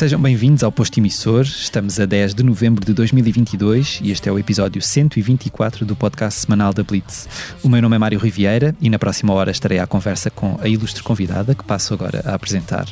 [0.00, 1.42] Sejam bem-vindos ao Posto Emissor.
[1.42, 6.40] Estamos a 10 de novembro de 2022 e este é o episódio 124 do podcast
[6.40, 7.28] semanal da Blitz.
[7.62, 10.66] O meu nome é Mário Riviera e na próxima hora estarei à conversa com a
[10.66, 12.86] ilustre convidada que passo agora a apresentar.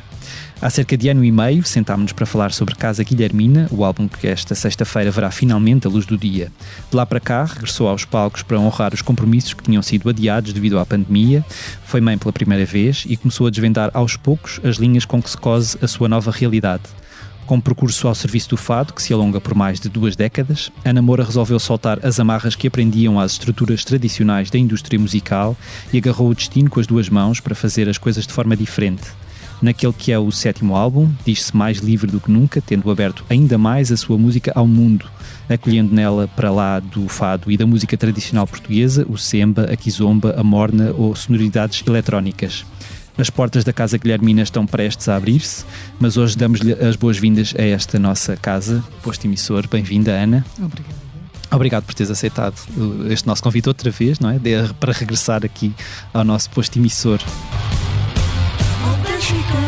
[0.61, 4.27] Há cerca de ano e meio sentámos-nos para falar sobre Casa Guilhermina, o álbum que
[4.27, 6.51] esta sexta-feira verá finalmente a luz do dia.
[6.91, 10.53] De lá para cá, regressou aos palcos para honrar os compromissos que tinham sido adiados
[10.53, 11.45] devido à pandemia,
[11.85, 15.31] foi mãe pela primeira vez e começou a desvendar aos poucos as linhas com que
[15.31, 16.83] se cose a sua nova realidade.
[17.49, 20.71] Com um percurso ao serviço do fado, que se alonga por mais de duas décadas,
[20.85, 25.57] Ana Moura resolveu soltar as amarras que aprendiam às estruturas tradicionais da indústria musical
[25.91, 29.05] e agarrou o destino com as duas mãos para fazer as coisas de forma diferente.
[29.61, 33.59] Naquele que é o sétimo álbum, diz-se mais livre do que nunca, tendo aberto ainda
[33.59, 35.07] mais a sua música ao mundo,
[35.49, 40.35] acolhendo nela para lá do fado e da música tradicional portuguesa, o semba, a kizomba,
[40.39, 42.65] a morna ou sonoridades eletrónicas.
[43.17, 45.65] As portas da Casa Guilhermina estão prestes a abrir-se,
[45.99, 49.67] mas hoje damos-lhe as boas-vindas a esta nossa casa, posto emissor.
[49.69, 50.47] Bem-vinda, Ana.
[50.57, 50.95] Obrigada.
[51.51, 52.55] Obrigado por teres aceitado
[53.11, 54.39] este nosso convite outra vez, não é?
[54.39, 55.75] De, para regressar aqui
[56.15, 57.19] ao nosso posto emissor.
[58.81, 59.68] 我们去度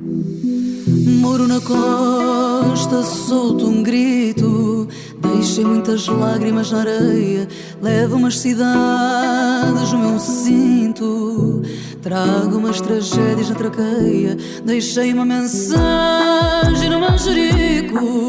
[0.00, 4.88] Moro na costa, solto um grito.
[5.20, 7.46] Deixei muitas lágrimas na areia.
[7.80, 11.62] Levo umas cidades no meu cinto.
[12.02, 14.36] Trago umas tragédias na traqueia.
[14.64, 18.26] Deixei uma mensagem no manjerico.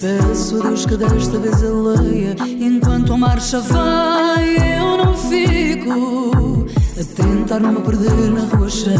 [0.00, 2.36] Peço a Deus que desta vez ele leia.
[2.60, 6.57] Enquanto a marcha vai, eu não fico.
[6.98, 8.96] A tentar não me perder na rua cheia.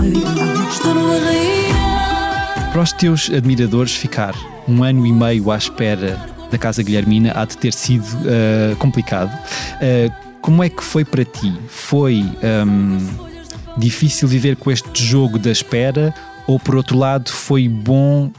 [0.70, 2.70] Estou numa rainha.
[2.70, 4.36] Para os teus admiradores, ficar
[4.68, 6.16] um ano e meio à espera
[6.48, 9.36] da Casa Guilhermina há de ter sido ah, complicado.
[9.82, 11.52] Ah, como é que foi para ti?
[11.66, 12.98] Foi ahm,
[13.76, 16.14] difícil viver com este jogo da espera
[16.46, 18.30] ou, por outro lado, foi bom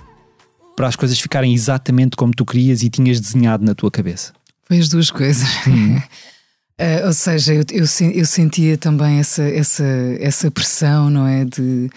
[0.74, 4.32] para as coisas ficarem exatamente como tu querias e tinhas desenhado na tua cabeça?
[4.64, 5.50] Foi as duas coisas.
[6.80, 9.84] Eh, ou seja, eu, eu, eu sentia também essa, essa,
[10.18, 11.44] essa pressão, não é?
[11.44, 11.90] De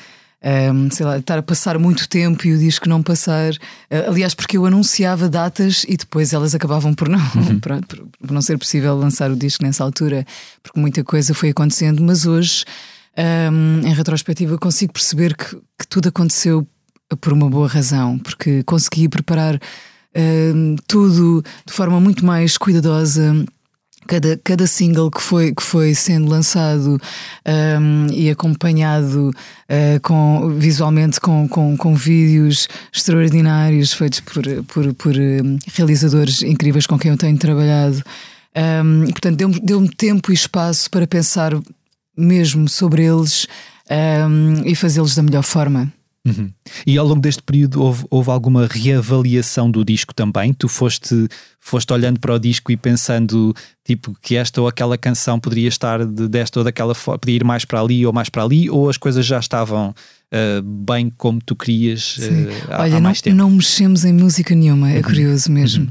[0.42, 3.52] ehm, sei lá, estar a passar muito tempo e o disco não passar.
[3.88, 7.20] Eh, aliás, porque eu anunciava datas e depois elas acabavam por não,
[7.62, 10.26] pronto, por, por não ser possível lançar o disco nessa altura,
[10.60, 12.64] porque muita coisa foi acontecendo, mas hoje,
[13.16, 16.66] ehm, em retrospectiva, consigo perceber que, que tudo aconteceu
[17.20, 19.60] por uma boa razão, porque consegui preparar
[20.12, 23.44] ehm, tudo de forma muito mais cuidadosa.
[24.06, 27.00] Cada, cada single que foi, que foi sendo lançado
[27.44, 29.30] ehm, e acompanhado
[29.68, 36.86] eh, com, visualmente com, com, com vídeos extraordinários feitos por, por, por ehm, realizadores incríveis
[36.86, 38.02] com quem eu tenho trabalhado.
[38.54, 41.52] Ehm, portanto, deu-me deu tempo e espaço para pensar
[42.16, 43.46] mesmo sobre eles
[43.88, 45.92] ehm, e fazê-los da melhor forma.
[46.24, 46.52] Uhum.
[46.86, 50.52] E ao longo deste período houve, houve alguma reavaliação do disco também?
[50.52, 51.26] Tu foste,
[51.58, 53.52] foste olhando para o disco e pensando
[53.84, 57.44] tipo que esta ou aquela canção poderia estar de, desta ou daquela forma, podia ir
[57.44, 59.92] mais para ali ou mais para ali, ou as coisas já estavam
[60.32, 62.46] ah, bem como tu querias Sim.
[62.70, 63.36] há, Olha, há não, mais tempo?
[63.36, 65.88] não mexemos em música nenhuma, é curioso mesmo.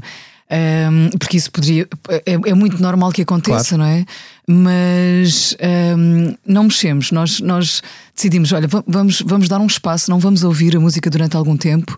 [0.52, 1.88] Um, porque isso poderia.
[2.26, 4.04] É, é muito normal que aconteça, não é?
[4.46, 5.56] Mas
[5.96, 7.10] um, não mexemos.
[7.12, 7.82] Nós, nós
[8.14, 11.56] decidimos: olha, va- vamos, vamos dar um espaço, não vamos ouvir a música durante algum
[11.56, 11.96] tempo.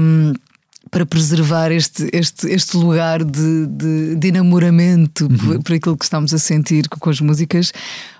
[0.00, 0.32] um,
[0.88, 6.32] para preservar este, este, este lugar de, de, de enamoramento por, por aquilo que estamos
[6.32, 7.72] a sentir com, com as músicas,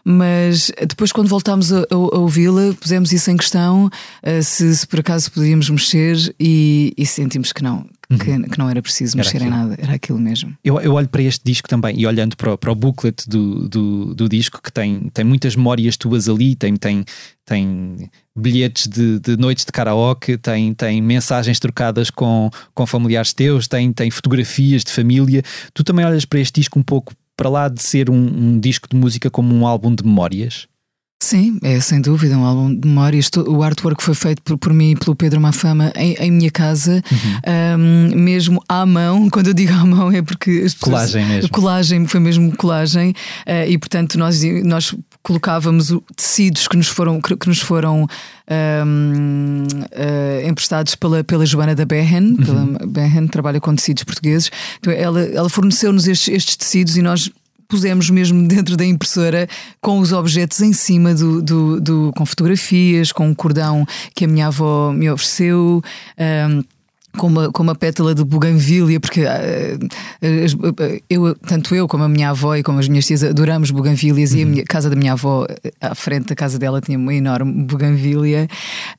[0.09, 3.91] mas depois, quando voltámos a, a- a ouvi-la, pusemos isso em questão
[4.23, 8.71] eh, se, se por acaso podíamos mexer e, e sentimos que não, que, que não
[8.71, 9.21] era preciso Uhum.
[9.23, 10.55] Era mexer em nada, era aquilo mesmo.
[10.63, 13.69] Eu, eu olho para este disco também e olhando para, o- para o booklet do,
[13.69, 17.05] do, do disco que tem, tem muitas memórias tuas ali, tem, tem,
[17.45, 23.67] tem bilhetes de, de noites de karaoke, tem, tem mensagens trocadas com, com familiares teus,
[23.67, 25.43] tem, tem fotografias de família.
[25.75, 28.89] Tu também olhas para este disco um pouco para lá de ser um, um disco
[28.89, 30.67] de música como um álbum de memórias?
[31.23, 33.31] Sim, é sem dúvida um álbum de memórias.
[33.49, 37.03] O artwork foi feito por, por mim e pelo Pedro Mafama em, em minha casa,
[37.11, 37.81] uhum.
[37.81, 39.29] um, mesmo à mão.
[39.31, 40.63] Quando eu digo à mão é porque.
[40.65, 41.51] As pessoas, colagem mesmo.
[41.51, 43.11] Colagem, foi mesmo colagem.
[43.47, 44.95] Uh, e portanto nós, nós
[45.27, 51.75] colocávamos tecidos que nos foram, que nos foram um, uh, ah, emprestados pela, pela Joana
[51.75, 52.37] da Behen.
[52.39, 52.77] Uhum.
[52.93, 54.53] Pela trabalha com tecidos portugueses.
[54.79, 57.29] Então ela, ela forneceu-nos estes, estes tecidos e nós
[57.67, 59.49] pusemos mesmo dentro da impressora
[59.81, 63.85] com os objetos em cima do, do, do com fotografias, com um cordão
[64.15, 65.83] que a minha avó me ofereceu.
[66.17, 66.63] Um,
[67.17, 72.31] com uma, com uma pétala de buganvília, porque uh, eu, tanto eu como a minha
[72.31, 74.39] avó e como as minhas tias adoramos buganvílias uhum.
[74.39, 75.47] e a minha, casa da minha avó,
[75.81, 78.47] à frente da casa dela, tinha uma enorme buganvília.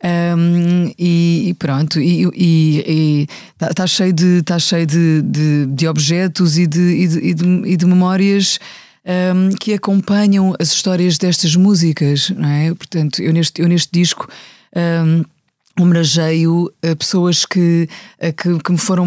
[0.03, 6.57] Um, e, e, pronto, e está tá cheio, de, tá cheio de, de, de objetos
[6.57, 8.59] e de, e de, e de, e de memórias.
[9.09, 12.73] Um, que acompanham as histórias destas músicas, não é?
[12.73, 14.27] Portanto, eu neste, eu neste disco
[14.75, 15.23] um,
[15.79, 17.87] homenageio a pessoas que,
[18.19, 19.05] que, que, me foram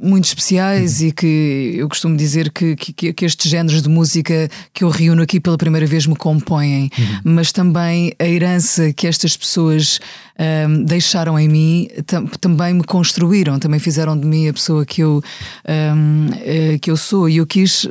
[0.00, 4.84] muito especiais e que eu costumo dizer que, que, que, estes géneros de música que
[4.84, 7.20] eu reúno aqui pela primeira vez me compõem, uhum.
[7.24, 10.00] mas também a herança que estas pessoas
[10.38, 15.02] um, deixaram em mim tam, também me construíram, também fizeram de mim a pessoa que
[15.02, 15.22] eu,
[15.68, 17.86] um, eh, que eu sou e eu quis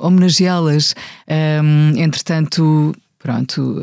[0.00, 0.94] homenageá-las.
[1.28, 3.80] Um, entretanto, pronto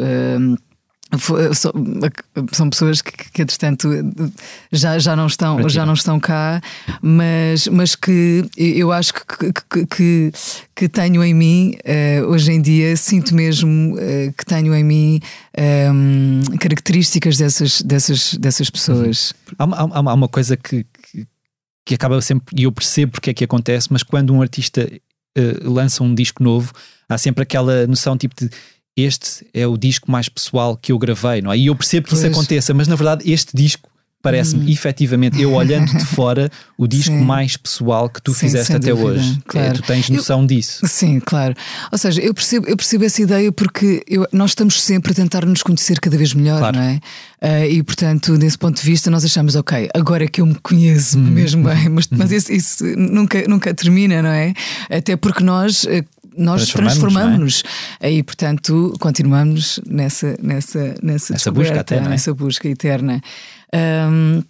[2.52, 3.90] são pessoas que, que entretanto
[4.72, 6.62] já, já, não estão, já não estão cá,
[7.02, 10.32] mas, mas que eu acho que, que, que,
[10.76, 15.20] que tenho em mim, uh, hoje em dia, sinto mesmo uh, que tenho em mim
[15.58, 19.34] um, ehm, características dessas, dessas, dessas pessoas.
[19.58, 20.86] Há, há, há uma coisa que,
[21.86, 24.90] que, acaba sempre, e eu percebo porque é que acontece, mas quando um artista
[25.38, 26.74] uh, lança um disco novo,
[27.08, 28.50] há sempre aquela noção tipo de
[28.96, 31.58] este é o disco mais pessoal que eu gravei, não é?
[31.58, 32.24] E eu percebo que pois.
[32.24, 33.90] isso aconteça, mas na verdade este disco
[34.24, 34.70] parece-me hum.
[34.70, 37.22] efetivamente, eu olhando de fora, o disco sim.
[37.22, 39.38] mais pessoal que tu sim, fizeste até dúvida, hoje.
[39.46, 39.68] Claro.
[39.68, 40.88] É, tu tens noção eu, disso.
[40.88, 41.54] Sim, claro.
[41.92, 45.46] Ou seja, eu percebo, eu percebo essa ideia porque eu, nós estamos sempre a tentar
[45.46, 46.78] nos conhecer cada vez melhor, claro.
[46.78, 47.02] não é?
[47.42, 50.56] Uh, e portanto, desse ponto de vista, nós achamos, ok, agora é que eu me
[50.56, 51.24] conheço hum.
[51.24, 52.36] mesmo bem, mas, mas hum.
[52.36, 54.54] isso, isso, nunca, nunca termina, não é?
[54.90, 56.06] Até porque nós eh,
[56.38, 57.64] nós transformamos-nos.
[58.00, 58.12] É?
[58.12, 62.02] E, portanto, continuamos nessa, nessa, nessa, nessa busca até, é?
[62.02, 63.22] nessa busca eterna.
[63.74, 64.44] Um,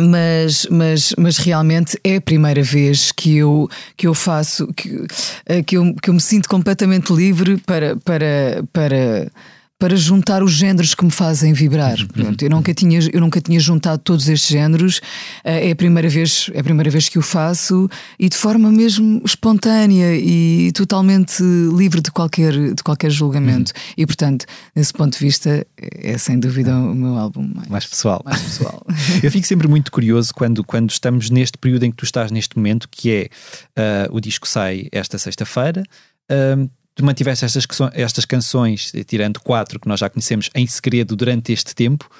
[0.00, 5.06] mas, mas, mas realmente é a primeira vez que eu, que eu faço, que,
[5.44, 9.30] eh, que, eu, que eu me sinto completamente livre para, para, para
[9.82, 11.98] para juntar os géneros que me fazem vibrar.
[11.98, 12.06] Uhum.
[12.06, 15.00] Pronto, eu, nunca tinha, eu nunca tinha juntado todos estes géneros,
[15.42, 18.70] eh, é a primeira vez, é a primeira vez que o faço e de forma
[18.70, 23.72] mesmo espontânea e totalmente livre de qualquer, de qualquer julgamento.
[23.72, 23.94] Uhum.
[23.96, 28.22] E portanto, nesse ponto de vista, é sem dúvida o meu álbum mais, mais pessoal.
[28.24, 28.86] Mais pessoal.
[29.20, 32.56] eu fico sempre muito curioso quando, quando estamos neste período em que tu estás neste
[32.56, 33.28] momento, que é
[34.06, 35.82] uh, o disco sai esta sexta-feira.
[36.30, 36.70] Uh,
[37.00, 42.10] mantiveste estas, estas canções, tirando quatro que nós já conhecemos, em segredo durante este tempo,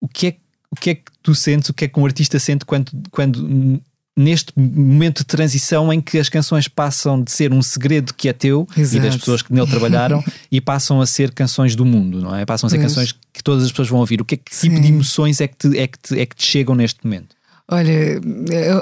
[0.00, 0.36] o que é,
[0.70, 3.82] o que, é que tu sentes, o que é que um artista sente quando, quando
[4.16, 8.32] neste momento de transição em que as canções passam de ser um segredo que é
[8.32, 8.96] teu Exato.
[8.96, 12.46] e das pessoas que nele trabalharam e passam a ser canções do mundo, não é?
[12.46, 12.88] Passam a ser pois.
[12.88, 14.20] canções que todas as pessoas vão ouvir.
[14.20, 16.36] O que, é que tipo de emoções é que, te, é, que te, é que
[16.36, 17.34] te chegam neste momento?
[17.70, 18.20] Olha, é,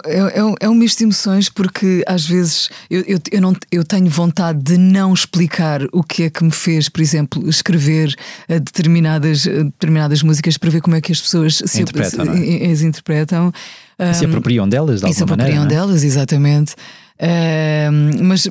[0.06, 4.10] é, é, um misto de emoções porque às vezes eu, eu, eu, não, eu tenho
[4.10, 8.12] vontade de não explicar o que é que me fez, por exemplo, escrever
[8.48, 12.72] determinadas, determinadas músicas para ver como é que as pessoas se, interpretam, se, é?
[12.72, 13.52] as interpretam.
[14.00, 15.78] E se apropriam delas, de alguma e se apropriam maneira, é?
[15.78, 16.74] delas, exatamente.
[17.22, 18.48] Uh, mas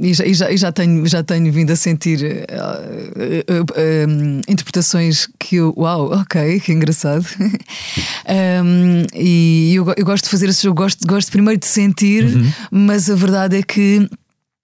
[0.00, 5.56] e já, e já, já, tenho, já tenho vindo a sentir uh, uh, interpretações que
[5.56, 7.26] eu, uau, ok, que engraçado.
[8.64, 12.50] um, e eu, eu, gosto de fazer isso, eu gosto, gosto primeiro de sentir, uhum.
[12.70, 14.08] mas a verdade é que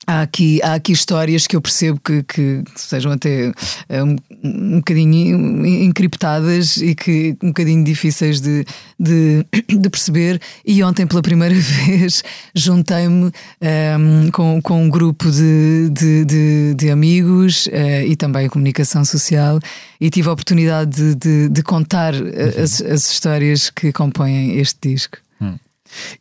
[0.06, 3.52] Há aqui, há aqui histórias que eu percebo que, que sejam até
[3.88, 8.66] eh, um, um bocadinho encriptadas e que um bocadinho difíceis de,
[8.98, 10.40] de, de perceber.
[10.64, 12.22] E ontem, pela primeira vez,
[12.54, 13.30] juntei-me um,
[13.60, 19.04] ehm, com, com um grupo de, de, de, de amigos uh, e também a comunicação
[19.04, 19.58] social
[20.00, 22.30] e tive a oportunidade de, de, de contar uhum.
[22.62, 25.23] as, as histórias que compõem este disco.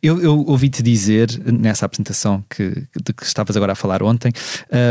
[0.02, 4.32] Eu, eu ouvi-te dizer nessa apresentação que, de que estavas agora a falar ontem,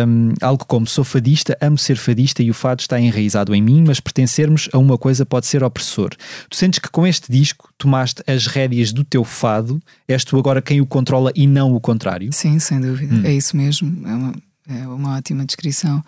[0.07, 3.83] um, algo como sou fadista, amo ser fadista e o fado está enraizado em mim,
[3.85, 6.11] mas pertencermos a uma coisa pode ser opressor.
[6.49, 10.61] Tu sentes que com este disco tomaste as rédeas do teu fado, és tu agora
[10.61, 12.31] quem o controla e não o contrário?
[12.31, 13.15] Sim, sem dúvida.
[13.15, 13.21] Hum.
[13.25, 14.07] É isso mesmo.
[14.07, 14.33] É uma,
[14.69, 16.03] é uma ótima descrição.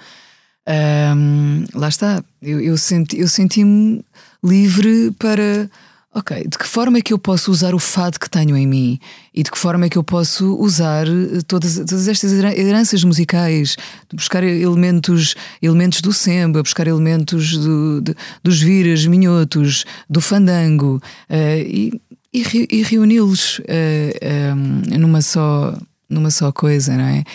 [0.67, 4.03] Um, lá está, eu, eu, senti, eu senti-me
[4.44, 5.70] livre para.
[6.18, 8.98] Ok, de que forma é que eu posso usar o fado que tenho em mim?
[9.34, 13.76] E de que forma é que eu posso usar eh, todas, todas estas heranças musicais?
[14.14, 21.62] Buscar elementos, elementos do samba, buscar elementos do, de, dos viras, minhotos, do fandango uh,
[21.68, 22.02] e,
[22.34, 25.78] e, e reuni-los uh, um, numa, só,
[26.10, 27.26] numa só coisa, não é?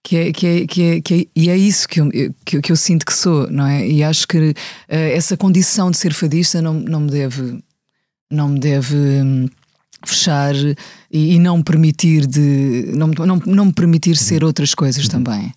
[0.00, 2.08] que é, que é, que é, que é, e é isso que eu,
[2.44, 3.86] que, que, eu sinto que sou, não é?
[3.86, 4.54] E acho que uh,
[4.88, 7.62] essa condição de ser fadista não, não me deve,
[8.30, 9.48] não me deve um,
[10.04, 10.76] fechar e,
[11.10, 15.10] e, não permitir de não, não, não me permitir ser outras coisas uhum.
[15.10, 15.52] também.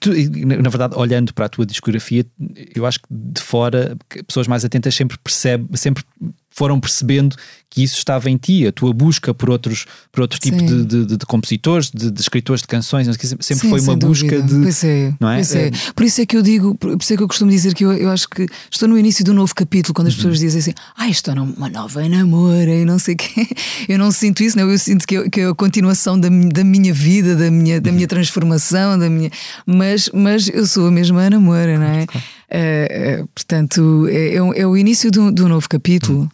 [0.00, 0.10] Tu,
[0.44, 2.26] na verdade, olhando para a tua discografia,
[2.74, 6.04] eu acho que de fora pessoas mais atentas sempre percebem, sempre
[6.52, 7.36] foram percebendo
[7.72, 11.06] que isso estava em ti, a tua busca por outros, por outro tipo de, de,
[11.06, 14.60] de, de, compositores, de, de, escritores de canções, sempre Sim, foi uma busca de.
[14.60, 15.36] Pois é, não é?
[15.36, 15.70] Pois é.
[15.96, 17.94] Por isso é que eu digo, por isso é que eu costumo dizer que eu,
[17.94, 20.44] eu acho que estou no início do novo capítulo, quando as pessoas uhum.
[20.44, 23.48] dizem assim, ah, estou numa nova namora e não sei o quê.
[23.88, 26.62] Eu não sinto isso, não, eu sinto que, eu, que é a continuação da, da
[26.62, 28.08] minha vida, da minha, da minha uhum.
[28.08, 29.30] transformação, da minha.
[29.66, 32.04] Mas, mas eu sou a mesma namora, não é?
[32.04, 32.06] Uh,
[32.52, 36.20] uh, portanto, é, é, é, o início do, do novo capítulo.
[36.20, 36.30] Uhum.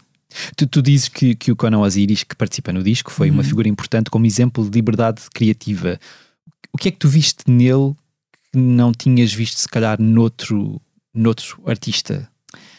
[0.56, 3.34] Tu, tu, dizes que, que o Conan Osiris, que participa no disco, foi uhum.
[3.34, 5.98] uma figura importante como exemplo de liberdade criativa.
[6.72, 7.94] O que é que tu viste nele
[8.52, 10.80] que não tinhas visto, se calhar, noutro,
[11.14, 12.28] noutro artista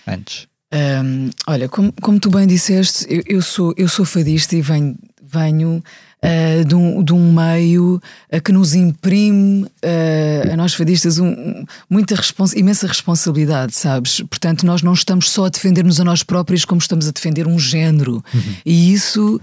[0.06, 0.49] antes?
[0.72, 4.96] Um, olha, como, como tu bem disseste, eu, eu, sou, eu sou fadista e venho,
[5.22, 5.84] venho
[6.24, 11.66] uh, de, um, de um meio uh, que nos imprime uh, a nós fadistas um,
[11.90, 14.22] muita respons imensa responsabilidade, sabes?
[14.22, 17.58] Portanto, nós não estamos só a defender-nos a nós próprios, como estamos a defender um
[17.58, 18.24] género.
[18.34, 18.56] Uhum.
[18.66, 19.42] E isso.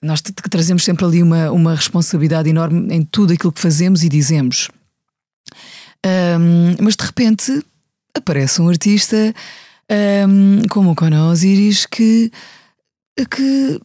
[0.00, 4.68] nós trazemos sempre ali uma, uma responsabilidade enorme em tudo aquilo que fazemos e dizemos.
[6.06, 7.64] Um, mas de repente
[8.14, 9.34] aparece um artista
[9.90, 12.30] um, como o Conan Osiris que,
[13.30, 13.80] que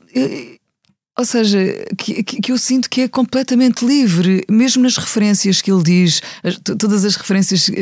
[1.20, 1.60] ou seja,
[1.98, 6.22] que, que, eu sinto que é completamente livre, mesmo nas referências que ele diz,
[6.64, 7.74] todas as referências uh,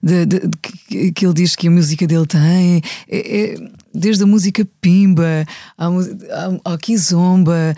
[0.00, 4.26] de, de, de, que ele diz que a música dele tem, é, é, desde a
[4.26, 5.44] música Pimba
[5.76, 7.74] ao, Kizomba,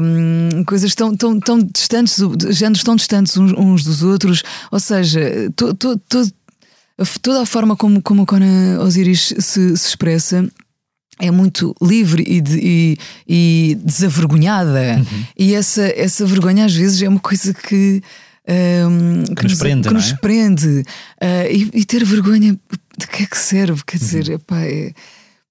[0.00, 2.16] um, coisas tão, tão, tão distantes,
[2.50, 6.30] géneros tão distantes uns, uns dos outros, ou seja, to, to, to,
[7.20, 10.48] toda a forma como, como Conan Osiris se, se expressa
[11.20, 12.98] é muito livre e, de, e,
[13.28, 14.96] e desavergonhada.
[14.98, 15.24] Uhum.
[15.38, 18.02] E essa, essa vergonha às vezes é uma coisa que.
[18.46, 20.16] Um, que, que, nos prende, que nos é?
[20.16, 20.84] prende.
[21.22, 22.58] Uh, e, e, ter vergonha
[22.98, 23.82] de que é que serve?
[23.86, 24.34] Quer dizer, uhum.
[24.34, 24.92] epá, é,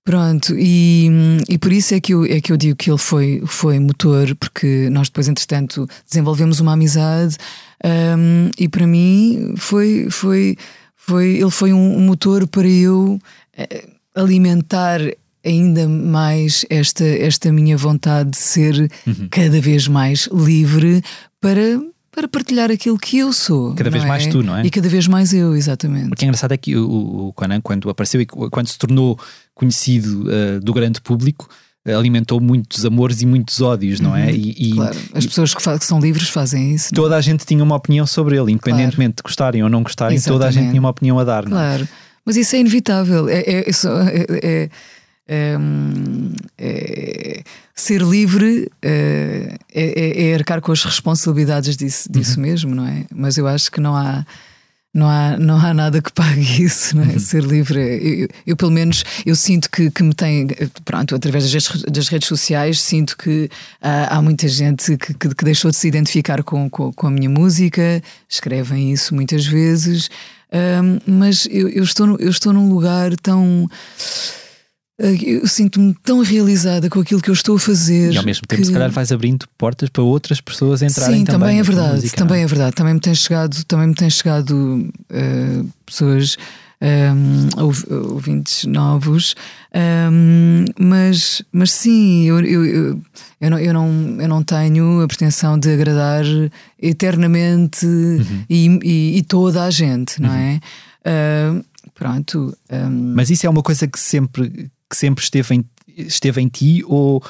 [0.03, 0.53] pronto.
[0.55, 1.09] E,
[1.49, 4.35] e por isso é que, eu, é que eu digo que ele foi, foi motor,
[4.35, 7.35] porque nós depois, entretanto, desenvolvemos uma amizade.
[7.83, 10.55] Um, e para mim foi, foi,
[11.05, 13.19] foi, ele foi um motor para eu
[13.57, 15.01] eh, alimentar
[15.45, 19.27] ainda mais esta, esta minha vontade de ser uhum.
[19.29, 21.03] cada vez mais livre
[21.41, 23.75] para, para partilhar aquilo que eu sou.
[23.75, 24.07] Cada vez é?
[24.07, 24.65] mais tu, não é?
[24.65, 26.13] E cada vez mais eu, exatamente.
[26.13, 29.19] O que é engraçado é que o, o Conan, quando apareceu e quando se tornou
[29.53, 31.49] conhecido uh, do grande público,
[31.85, 34.25] alimentou muitos amores e muitos ódios, não é?
[34.25, 34.29] Uhum.
[34.29, 34.97] E, e, claro.
[35.13, 36.93] As pessoas que, que, são livres fazem isso.
[36.93, 36.95] É?
[36.95, 39.15] Toda a gente tinha uma opinião sobre ele, independentemente claro.
[39.15, 40.39] de gostarem ou não gostarem, Exatamente.
[40.39, 41.43] toda a gente tinha uma opinião a dar.
[41.45, 41.89] Claro, não é?
[42.25, 43.27] mas isso é inevitável.
[43.27, 44.69] É, é, é, é
[46.57, 52.41] é, ser livre é, é, é, arcar com as responsabilidades disso, disso uhum.
[52.45, 53.05] mesmo, não é?
[53.13, 54.25] Mas eu acho que não há.
[54.93, 57.13] Não há, não há nada que pague isso, não é?
[57.13, 57.19] Uhum.
[57.19, 57.79] Ser livre.
[57.79, 60.47] Eu, eu, pelo menos, eu sinto que, que me tem,
[60.85, 63.49] pronto, através das, das redes sociais, sinto que
[63.81, 67.11] há, há muita gente que, que, que, deixou de se identificar com, com, com, a
[67.11, 70.09] minha música, escrevem isso muitas vezes,
[70.53, 73.67] um, mas eu, eu, estou, eu estou num lugar tão
[75.03, 78.13] eu sinto-me tão realizada com aquilo que eu estou a fazer.
[78.13, 78.67] E ao mesmo tempo, que...
[78.67, 81.39] se calhar, vais abrindo portas para outras pessoas entrarem Sim, também.
[81.39, 82.43] também é verdade, música, também é?
[82.43, 82.75] é verdade.
[82.75, 86.37] Também me tem chegado, também me tem chegado uh, pessoas.
[86.85, 87.47] Um,
[88.11, 89.37] ouvintes novos,
[90.11, 93.01] um, mas, mas sim, eu, eu, eu,
[93.39, 96.25] eu, não, eu, não, eu não tenho a pretensão de agradar
[96.81, 98.43] eternamente uhum.
[98.49, 100.35] e, e, e, toda a gente, não uhum.
[100.35, 100.59] é?
[101.07, 102.57] Uh, pronto.
[102.69, 103.13] Um...
[103.15, 105.65] Mas isso é uma coisa que sempre que sempre esteve em,
[105.97, 107.23] esteve em ti ou,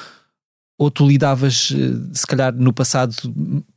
[0.78, 3.14] ou tu lidavas, eh, se calhar, no passado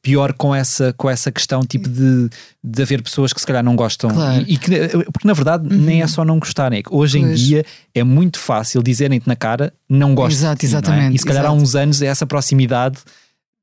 [0.01, 2.29] pior com essa, com essa questão, tipo de,
[2.61, 4.09] de haver pessoas que se calhar não gostam?
[4.09, 4.43] Claro.
[4.45, 5.81] E, e que, eh, porque na verdade uhum.
[5.81, 7.31] nem é só não gostarem, é que hoje pois.
[7.31, 7.65] em dia
[7.95, 10.35] é muito fácil dizerem-te na cara não gosto.
[10.35, 11.13] Exato, ti, exatamente.
[11.13, 11.15] É?
[11.15, 11.57] E se calhar exato.
[11.57, 12.99] há uns anos essa proximidade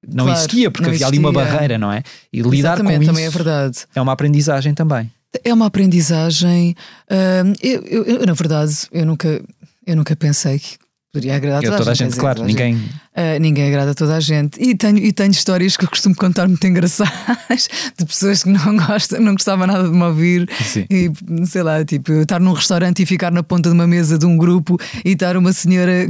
[0.07, 1.09] não claro, existia, porque havia existia.
[1.09, 2.03] ali uma barreira, não é?
[2.33, 3.79] E lidar Exatamente, com isso também é, verdade.
[3.95, 5.11] é uma aprendizagem também.
[5.43, 6.77] É uma aprendizagem.
[7.11, 9.43] Uh, eu, eu, eu, na verdade, eu nunca,
[9.87, 10.77] eu nunca pensei que
[11.15, 12.09] poderia agradar toda, toda a gente.
[12.09, 12.75] Dizer, claro, toda ninguém.
[12.77, 13.05] Gente.
[13.17, 14.61] Uh, ninguém agrada a toda a gente.
[14.61, 18.77] E tenho, e tenho histórias que eu costumo contar muito engraçadas de pessoas que não
[18.77, 20.49] gostam, não gostavam nada de me ouvir.
[20.61, 20.85] Sim.
[20.91, 21.13] E
[21.47, 24.37] sei lá, tipo, estar num restaurante e ficar na ponta de uma mesa de um
[24.37, 26.09] grupo e estar uma senhora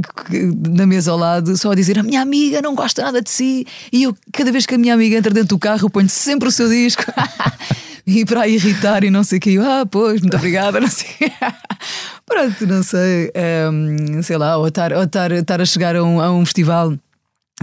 [0.67, 3.67] na mesa ao lado só a dizer: A minha amiga não gosta nada de si.
[3.93, 6.51] E eu, cada vez que a minha amiga entra dentro do carro, ponho sempre o
[6.51, 7.03] seu disco.
[8.07, 9.57] e para irritar e não sei o que.
[9.57, 11.31] Ah, pois, muito obrigada, não sei
[12.25, 13.31] Pronto, não sei,
[13.71, 16.93] um, sei lá, ou estar, ou estar, estar a chegar a um, a um festival.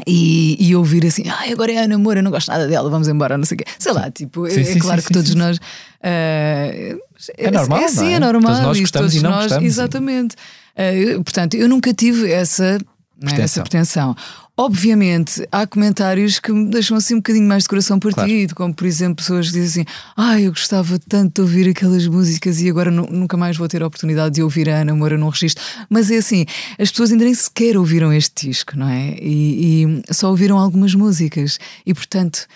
[0.06, 3.08] E, e ouvir assim, ah, agora é a namoro, eu não gosto nada dela, vamos
[3.08, 3.64] embora, não sei o quê.
[3.78, 5.58] Sei lá, tipo, sim, é, sim, é, claro sim, que todos nós.
[5.58, 5.60] Uh,
[6.00, 6.96] é,
[7.36, 7.78] é normal.
[7.78, 8.14] É, sim, é?
[8.14, 8.52] é normal.
[8.52, 9.66] Todos nós gostamos todos e não nós, gostamos.
[9.66, 10.36] Exatamente.
[10.74, 12.78] Uh, portanto, eu nunca tive essa
[13.20, 13.44] pretensão.
[13.44, 14.16] essa pretensão.
[14.64, 18.54] Obviamente, há comentários que me deixam assim um bocadinho mais de coração partido, claro.
[18.54, 22.60] como por exemplo pessoas que dizem assim: Ah, eu gostava tanto de ouvir aquelas músicas
[22.60, 25.64] e agora nunca mais vou ter a oportunidade de ouvir a Ana Moura num registro.
[25.90, 26.46] Mas é assim,
[26.78, 29.16] as pessoas ainda nem sequer ouviram este disco, não é?
[29.20, 32.46] E, e só ouviram algumas músicas e portanto.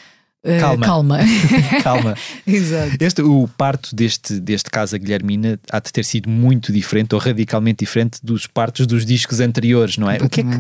[0.44, 0.86] Uh, calma.
[0.86, 1.18] Calma.
[1.82, 2.16] calma.
[2.46, 2.96] Exato.
[3.00, 7.20] Este, o parto deste, deste caso, a Guilhermina, há de ter sido muito diferente ou
[7.20, 10.18] radicalmente diferente dos partos dos discos anteriores, não é?
[10.18, 10.58] O que é que,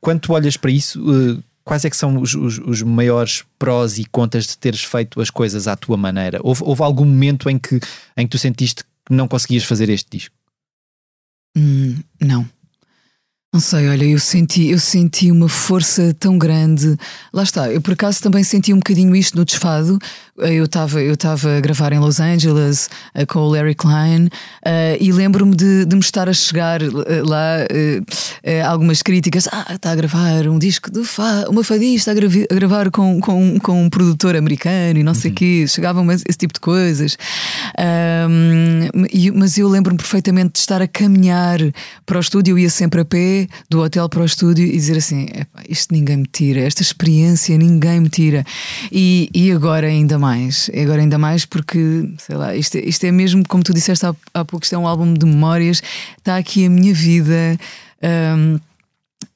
[0.00, 3.98] quando tu olhas para isso, uh, quais é que são os, os, os, maiores prós
[3.98, 6.40] e contras de teres feito as coisas à tua maneira?
[6.42, 7.78] Houve, houve algum momento em que,
[8.16, 10.34] em que tu sentiste que não conseguias fazer este disco?
[11.56, 12.48] Hum, não.
[13.52, 16.96] Não sei, olha, eu senti, eu senti uma força tão grande.
[17.32, 19.98] Lá está, eu por acaso também senti um bocadinho isto no desfado.
[20.38, 24.30] Eu estava eu a gravar em Los Angeles uh, com o Larry Klein uh,
[25.00, 27.66] e lembro-me de, de me estar a chegar uh, lá
[28.66, 29.48] algumas críticas.
[29.50, 33.20] Ah, está a gravar um disco de fa uma fadista a, gravi, a, gravar com,
[33.20, 35.34] com, com um produtor americano e não sei o uhum.
[35.34, 35.66] quê.
[35.68, 37.18] Chegavam esse tipo de coisas.
[39.12, 41.58] E, mas eu lembro-me perfeitamente de estar a caminhar
[42.06, 44.96] para o estúdio, eu ia sempre a pé do hotel para o estúdio e dizer
[44.96, 45.26] assim:
[45.68, 48.44] isto ninguém me tira, esta experiência ninguém me tira.
[48.90, 50.27] E, e agora ainda mais,
[50.82, 54.44] agora ainda mais porque, sei lá, isto, isto é mesmo, como tu disseste há, há
[54.44, 55.82] pouco, isto é um álbum de memórias,
[56.16, 57.58] está aqui a minha vida.
[58.02, 58.58] Um,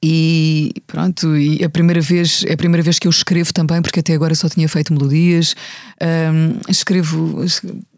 [0.05, 4.01] e pronto, e a primeira vez é a primeira vez que eu escrevo também, porque
[4.01, 5.55] até agora só tinha feito melodias.
[6.01, 7.43] Um, escrevo,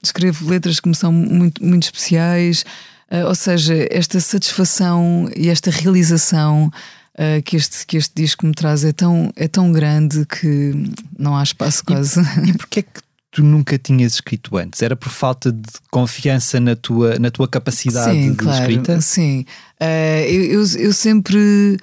[0.04, 2.64] escrevo letras que me são muito, muito especiais.
[3.12, 6.72] Uh, ou seja, esta satisfação e esta realização
[7.16, 10.74] uh, que, este, que este disco me traz é tão, é tão grande que
[11.18, 12.20] não há espaço quase.
[12.46, 13.02] E, e porquê é que
[13.32, 14.82] tu nunca tinhas escrito antes?
[14.82, 19.02] Era por falta de confiança na tua, na tua capacidade sim, de claro, escrita?
[19.02, 19.46] Sim,
[19.82, 21.78] uh, eu, eu, eu, sempre.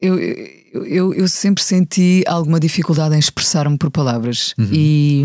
[0.00, 0.16] eu,
[0.86, 4.68] eu, eu, sempre senti alguma dificuldade em expressar-me por palavras uhum.
[4.72, 5.24] e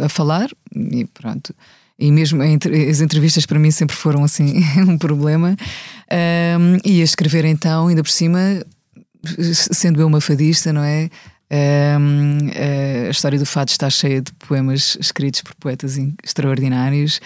[0.00, 1.54] uh, a falar, e pronto.
[1.98, 5.56] E mesmo as entrevistas para mim sempre foram assim um problema.
[6.10, 8.38] Um, e a escrever então, ainda por cima,
[9.52, 11.10] sendo eu uma fadista, não é?
[11.50, 12.50] Um,
[13.06, 17.20] a história do fado está cheia de poemas escritos por poetas extraordinários.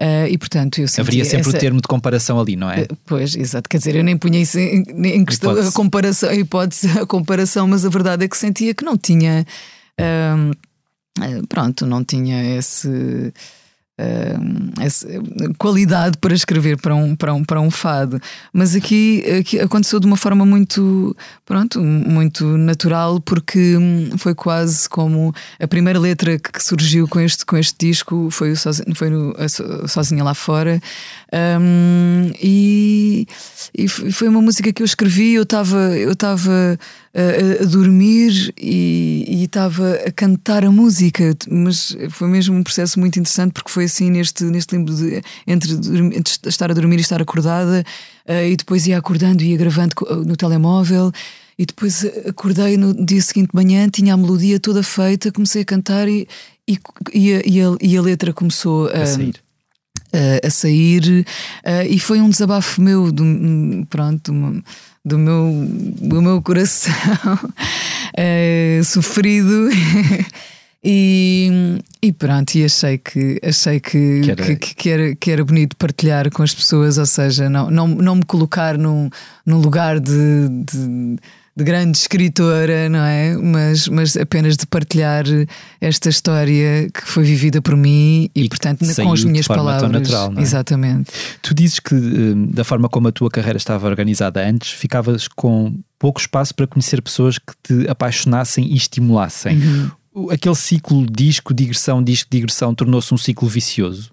[0.00, 1.56] Uh, e portanto eu Haveria sempre essa...
[1.56, 2.82] o termo de comparação ali, não é?
[2.82, 3.68] Uh, pois, exato.
[3.68, 7.66] Quer dizer, eu nem punha isso em, em questão a comparação, a hipótese, a comparação,
[7.66, 9.44] mas a verdade é que sentia que não tinha.
[10.00, 10.56] Uh,
[11.48, 13.32] pronto, não tinha esse
[13.98, 18.20] uh, qualidade para escrever para um, para um, para um fado.
[18.52, 24.88] Mas aqui, aqui aconteceu de uma forma muito, pronto, muito natural, porque hum, foi quase
[24.88, 28.56] como a primeira letra que surgiu com este, com este disco foi, o
[28.94, 29.34] foi no,
[29.86, 30.80] Sozinha Lá Fora.
[31.30, 33.26] Um, e,
[33.76, 36.78] e foi uma música que eu escrevi, eu estava eu estava
[37.14, 43.18] a, a, dormir e estava a cantar a música, mas foi mesmo um processo muito
[43.18, 45.72] interessante porque foi assim neste, neste limbo de, entre,
[46.16, 47.84] entre estar a dormir e estar acordada,
[48.26, 49.94] uh, e depois ia acordando e ia gravando
[50.26, 51.12] no telemóvel.
[51.58, 55.64] E depois acordei no dia seguinte de manhã, tinha a melodia toda feita, comecei a
[55.64, 56.28] cantar e,
[56.68, 56.78] e,
[57.12, 59.34] e, a, e, a, e a letra começou a, a sair.
[60.12, 61.26] A, a sair
[61.66, 64.32] uh, e foi um desabafo meu, de, pronto,
[65.04, 65.66] do meu,
[66.00, 69.68] do meu coração uh, sofrido.
[70.82, 71.50] E,
[72.00, 74.44] e, pronto, e achei que achei que, que, era...
[74.44, 78.14] Que, que, era, que era bonito partilhar com as pessoas, ou seja, não, não, não
[78.14, 79.10] me colocar num,
[79.44, 81.18] num lugar de, de
[81.58, 83.36] de grande escritora, não é?
[83.36, 85.24] Mas, mas apenas de partilhar
[85.80, 89.90] esta história que foi vivida por mim e, e portanto, com as minhas palavras.
[89.90, 90.40] Natural, é?
[90.40, 91.10] Exatamente.
[91.42, 95.74] Tu dizes que, hum, da forma como a tua carreira estava organizada antes, ficavas com
[95.98, 99.58] pouco espaço para conhecer pessoas que te apaixonassem e estimulassem.
[100.14, 100.30] Uhum.
[100.30, 104.12] aquele ciclo disco, digressão, disco, digressão tornou-se um ciclo vicioso?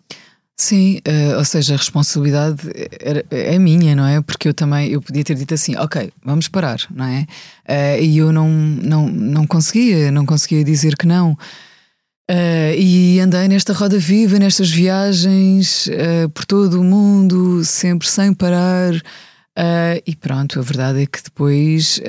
[0.58, 2.62] Sim, uh, ou seja, a responsabilidade
[3.02, 4.22] era, é minha, não é?
[4.22, 7.28] Porque eu também eu podia ter dito assim, ok, vamos parar, não é?
[7.68, 11.34] Uh, e eu não, não, não conseguia, não conseguia dizer que não.
[12.32, 15.90] Uh, e andei nesta roda viva, nestas viagens
[16.34, 18.94] por todo o mundo, sempre sem parar.
[20.08, 22.00] e pronto, a verdade é que depois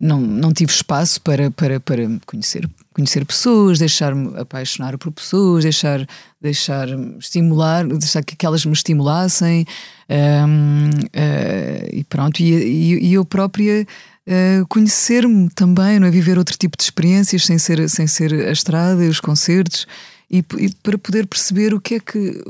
[0.00, 6.06] não, não tive espaço para, para, para conhecer, conhecer pessoas, deixar-me apaixonar por pessoas, deixar,
[6.40, 9.66] deixar estimular, deixar que, elas me estimulassem
[10.08, 13.86] um, uh, eh, e pronto, e, e, e eu própria
[14.26, 16.10] uh, conhecer-me também, não é?
[16.10, 19.86] viver outro tipo de experiências sem ser, sem ser a estrada e os concertos
[20.30, 22.42] e, e, para poder perceber o que é que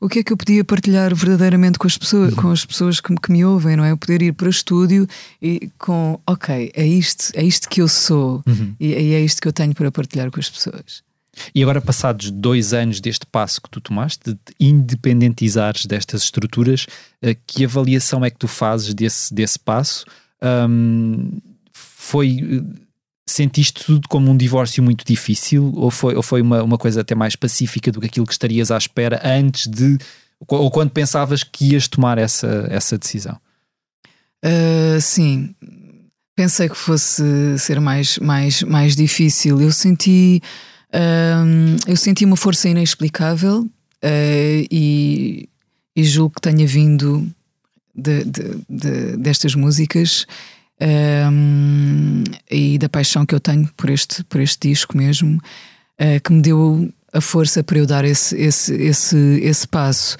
[0.00, 3.14] o que é que eu podia partilhar verdadeiramente com as pessoas, com as pessoas que,
[3.14, 3.92] que me ouvem, não é?
[3.92, 5.06] Eu poder ir para o estúdio
[5.40, 8.74] e com, ok, é isto, é isto que eu sou uhum.
[8.80, 11.02] e, e é isto que eu tenho para partilhar com as pessoas.
[11.54, 16.86] E agora, passados dois anos deste passo que tu tomaste, de te independentizares destas estruturas,
[17.22, 20.04] eh, que avaliação é que tu fazes desse, desse passo?
[20.42, 21.38] Um,
[21.72, 22.80] foi eh,
[23.30, 27.14] Sentiste tudo como um divórcio muito difícil ou foi, ou foi uma, uma coisa até
[27.14, 29.98] mais pacífica do que aquilo que estarias à espera antes de.
[30.48, 33.38] ou quando pensavas que ias tomar essa, essa decisão?
[34.44, 35.54] Uh, sim,
[36.34, 37.22] pensei que fosse
[37.58, 39.60] ser mais, mais, mais difícil.
[39.60, 40.42] Eu senti,
[41.86, 45.48] eu senti uma força inexplicável uh, e,
[45.94, 47.30] e julgo que tenha vindo
[47.94, 50.26] de, de, de, destas músicas
[50.80, 56.32] um, e da paixão que eu tenho por este, por este disco mesmo, uh, que
[56.32, 60.16] me deu a força para eu dar esse, esse, esse, esse passo.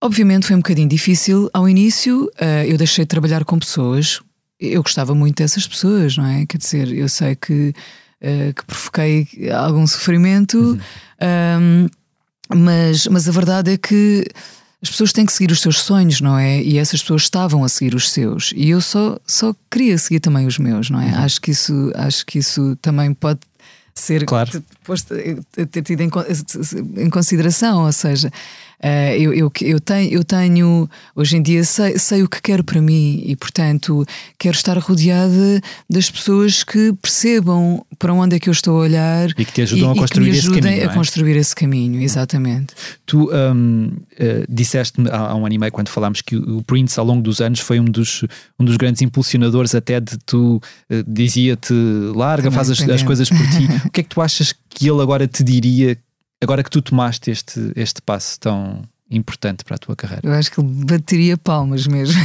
[0.00, 4.20] Obviamente foi um bocadinho difícil ao início, uh, eu deixei de trabalhar com pessoas,
[4.60, 6.46] eu gostava muito dessas pessoas, não é?
[6.46, 7.74] Quer dizer, eu sei que,
[8.22, 10.78] uh, que provoquei algum sofrimento, uhum.
[11.60, 11.88] um,
[12.56, 14.24] mas, mas a verdade é que
[14.80, 16.62] as pessoas têm que seguir os seus sonhos, não é?
[16.62, 18.52] E essas pessoas estavam a seguir os seus.
[18.56, 21.06] E eu só, só queria seguir também os meus, não é?
[21.06, 21.18] Uhum.
[21.18, 23.40] Acho, que isso, acho que isso também pode
[23.92, 24.62] ser claro.
[24.84, 25.14] posto,
[25.70, 26.10] ter tido em,
[26.96, 28.30] em consideração, ou seja,
[28.82, 32.62] Uh, eu, eu, eu, tenho, eu tenho, hoje em dia, sei, sei o que quero
[32.62, 34.06] para mim e, portanto,
[34.38, 35.60] quero estar rodeada
[35.90, 39.62] das pessoas que percebam para onde é que eu estou a olhar e que te
[39.62, 40.80] ajudam e, a construir esse caminho.
[40.80, 40.84] É?
[40.84, 42.74] a construir esse caminho, exatamente.
[43.04, 47.00] Tu um, uh, disseste-me há, há, um ano e meio, quando falámos, que o Prince,
[47.00, 48.24] ao longo dos anos, foi um dos,
[48.60, 51.74] um dos grandes impulsionadores, até de tu uh, dizia-te
[52.14, 53.66] larga, Também faz as, as coisas por ti.
[53.86, 55.98] o que é que tu achas que ele agora te diria
[56.40, 60.22] Agora que tu tomaste este, este passo tão importante para a tua carreira.
[60.24, 62.20] Eu acho que ele bateria palmas mesmo.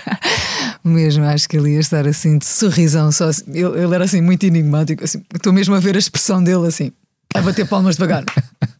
[0.84, 3.10] mesmo, acho que ele ia estar assim de sorrisão.
[3.12, 3.44] Só assim.
[3.48, 5.04] ele, ele, era assim muito enigmático.
[5.04, 6.92] Assim, estou mesmo a ver a expressão dele assim,
[7.34, 8.24] a bater palmas devagar.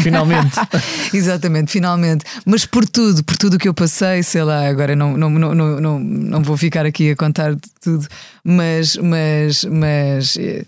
[0.00, 0.56] finalmente.
[1.12, 2.24] Exatamente, finalmente.
[2.44, 5.98] Mas por tudo, por tudo que eu passei, sei lá, agora não, não, não, não,
[5.98, 8.06] não, vou ficar aqui a contar tudo,
[8.44, 10.64] mas, mas, mas eh,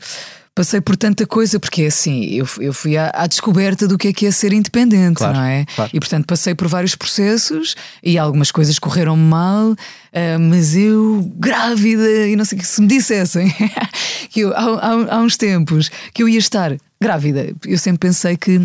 [0.55, 4.09] passei por tanta coisa, porque é assim, eu, eu fui à, à, descoberta do que
[4.09, 5.65] é que é ser independente, claro, não é?
[5.75, 5.91] Claro.
[5.95, 9.77] E portanto passei por vários processos e algumas coisas correram mal, uh,
[10.41, 13.53] mas eu, grávida, e não sei o que se me dissessem
[14.29, 18.37] que eu, há, há, há uns tempos que eu ia estar grávida, eu sempre pensei
[18.37, 18.59] que.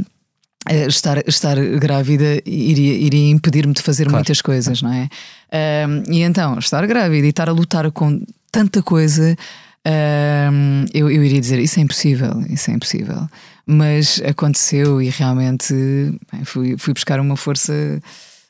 [0.69, 4.17] Uh, estar, estar grávida iria, iria impedir-me de fazer claro.
[4.17, 5.07] muitas coisas, não é?
[5.47, 8.19] Uh, e então, estar grávida e estar a lutar com
[8.51, 9.37] tanta coisa
[9.87, 13.27] um, eu, eu iria dizer isso é impossível, isso é impossível.
[13.65, 15.73] Mas aconteceu e realmente
[16.31, 17.73] bem, fui, fui buscar uma força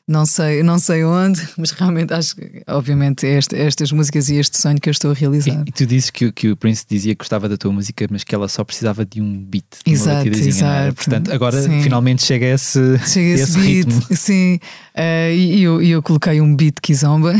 [0.08, 4.36] não sei, não sei onde, mas realmente acho que, obviamente, é este, estas músicas e
[4.36, 5.62] este sonho que eu estou a realizar.
[5.66, 8.34] E, tu dizes que, que o Prince dizia que gostava da tua música, mas que
[8.34, 10.94] ela só precisava de um beat, de exato, exato.
[10.94, 11.82] Portanto, agora sim.
[11.82, 14.16] finalmente chega esse, chega esse, beat, ritmo.
[14.16, 14.58] Sim,
[14.96, 17.34] uh, e eu, eu coloquei um beat kizomba.
[17.34, 17.36] uh,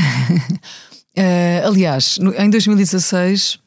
[1.67, 3.59] aliás, no, em 2016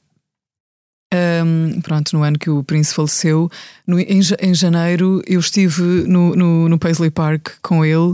[1.13, 3.49] um, pronto, no ano que o Prince faleceu,
[3.85, 8.13] no, em, em janeiro eu estive no, no, no, Paisley Park com ele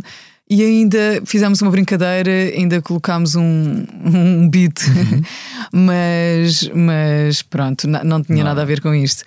[0.50, 5.22] e ainda fizemos uma brincadeira, ainda colocámos um, um beat, uhum.
[5.86, 8.46] mas, mas pronto, não, tinha não.
[8.46, 9.24] nada a ver com isto.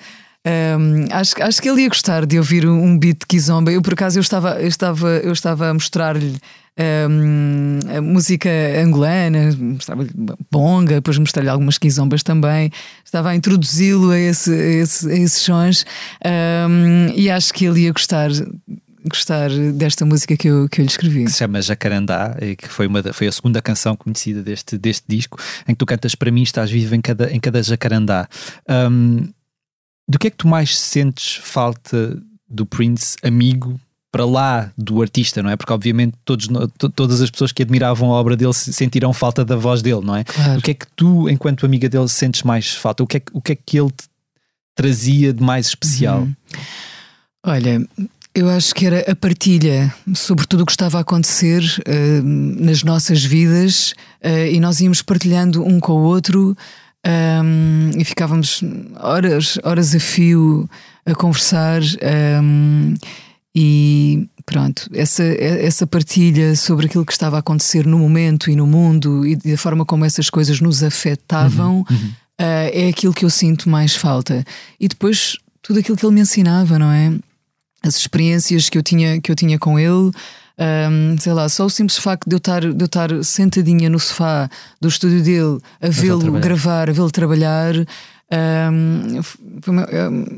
[0.46, 3.70] Um, acho, acho que ele ia gostar de ouvir um beat de Kizomba.
[3.70, 6.37] Eu, por acaso, eu estava, eu estava, eu estava a mostrar-lhe
[6.78, 8.50] um, música
[8.83, 10.11] angolana, mostrava-lhe
[10.50, 12.70] bonga, depois mostrei-lhe algumas quizombas também.
[13.04, 15.85] Estava a introduzi-lo a, esse, a, esse, a esses sons
[16.24, 18.30] um, e acho que ele ia gostar
[19.09, 21.24] gostar desta música que eu, que eu lhe escrevi.
[21.24, 25.04] Que se chama Jacarandá, e que foi, uma, foi a segunda canção conhecida deste, deste
[25.09, 28.28] disco, em que tu cantas para mim, estás vivo em cada, em cada jacarandá.
[28.68, 29.28] Um,
[30.09, 33.80] do que é que tu mais sentes falta do Prince amigo
[34.11, 35.57] para lá do artista, não é?
[35.57, 36.49] Porque obviamente todos,
[36.94, 40.25] todas as pessoas que admiravam a obra dele sentirão falta da voz dele, não é?
[40.25, 40.59] Claro.
[40.59, 43.03] O que é que tu, enquanto amiga dele, sentes mais falta?
[43.03, 43.92] O que é, o que, é que ele
[44.75, 46.23] trazia de mais especial?
[46.23, 46.35] Uhum.
[47.46, 47.87] Olha,
[48.35, 52.83] eu acho que era a partilha sobre tudo o que estava a acontecer uh, nas
[52.83, 53.94] nossas vidas
[54.25, 56.57] uh, e nós íamos partilhando um com o outro
[57.07, 58.62] um, e ficávamos
[58.99, 60.68] horas, horas a fio
[61.07, 61.81] a conversar.
[62.42, 62.94] Um,
[63.55, 68.67] e pronto, essa, essa partilha sobre aquilo que estava a acontecer no momento e no
[68.67, 72.11] mundo e da forma como essas coisas nos afetavam uhum, uhum.
[72.41, 74.43] Uh, é aquilo que eu sinto mais falta.
[74.81, 77.13] E depois tudo aquilo que ele me ensinava, não é?
[77.83, 80.11] As experiências que eu tinha, que eu tinha com ele.
[80.59, 83.99] Um, sei lá, só o simples facto de eu estar, de eu estar sentadinha no
[83.99, 84.49] sofá
[84.81, 87.75] do estúdio dele a vê-lo gravar, a vê-lo trabalhar,
[88.33, 89.21] um,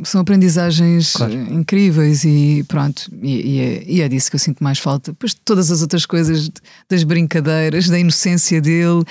[0.04, 1.34] são aprendizagens claro.
[1.34, 5.12] incríveis e pronto, e, e, é, e, é, disso que eu sinto mais falta.
[5.12, 6.50] Depois de todas as outras coisas,
[6.88, 9.04] das brincadeiras, da inocência dele, uh,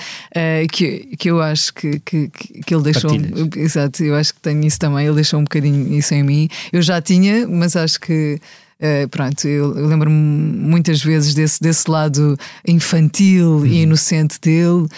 [0.72, 3.10] que, que eu acho que, que, que ele deixou.
[3.56, 5.06] Exato, eu acho que tenho isso também.
[5.06, 6.48] Ele deixou um bocadinho isso em mim.
[6.72, 8.40] Eu já tinha, mas acho que
[8.82, 13.66] Uh, pronto, eu, eu lembro-me muitas vezes desse, desse lado infantil uhum.
[13.66, 14.88] e inocente dele uh,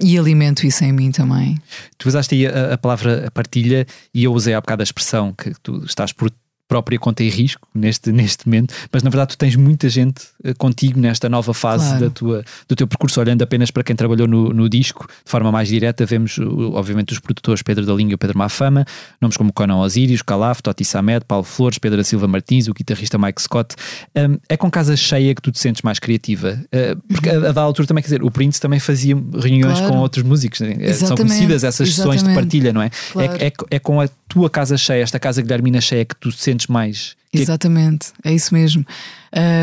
[0.00, 1.58] e alimento isso em mim também.
[1.98, 5.52] Tu usaste aí a, a palavra partilha e eu usei há bocado a expressão que
[5.60, 6.30] tu estás por
[6.68, 10.52] própria conta e risco neste, neste momento, mas na verdade tu tens muita gente eh,
[10.54, 12.04] contigo nesta nova fase claro.
[12.04, 15.50] da tua, do teu percurso, olhando apenas para quem trabalhou no, no disco, de forma
[15.50, 16.38] mais direta, vemos
[16.74, 18.84] obviamente os produtores Pedro da Linha e Pedro Mafama,
[19.20, 23.16] nomes como Conan Osiris, Calaf, Toti Samed, Paulo Flores, Pedro da Silva Martins, o guitarrista
[23.16, 23.74] Mike Scott.
[24.14, 26.60] Um, é com casa cheia que tu te sentes mais criativa?
[26.66, 29.94] Uh, porque a, a da altura também, quer dizer, o Prince também fazia reuniões claro.
[29.94, 30.92] com outros músicos, né?
[30.92, 32.18] são conhecidas essas Exatamente.
[32.18, 32.90] sessões de partilha, não é?
[33.12, 33.32] Claro.
[33.32, 36.57] É, é, é com a tua casa cheia, esta casa Guilhermina cheia, que tu sentes
[36.66, 37.16] mais.
[37.32, 38.84] Exatamente, é isso mesmo.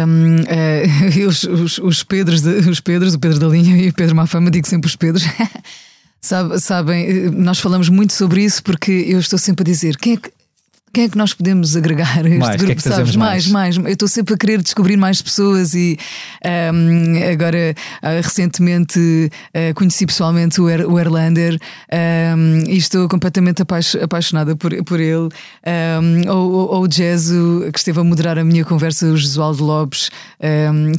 [0.08, 4.16] Um, uh, os, os, os, Pedros, os Pedros, o Pedro da Linha e o Pedro
[4.16, 5.24] Mafama, digo sempre os Pedros.
[6.22, 10.18] Sabe, sabem, nós falamos muito sobre isso porque eu estou sempre a dizer quem é
[10.18, 10.32] que
[10.96, 12.66] quem é que nós podemos agregar a este mais, grupo?
[12.68, 13.18] Que é que sabes?
[13.18, 13.90] Mais, mais, mais.
[13.90, 15.98] Eu estou sempre a querer descobrir mais pessoas e
[16.74, 21.60] um, agora uh, recentemente uh, conheci pessoalmente o, er, o Erlander
[22.38, 23.62] um, e estou completamente
[24.02, 25.28] apaixonada por, por ele.
[25.68, 30.10] Um, ou, ou o Jesu, que esteve a moderar a minha conversa, o Josualdo Lopes,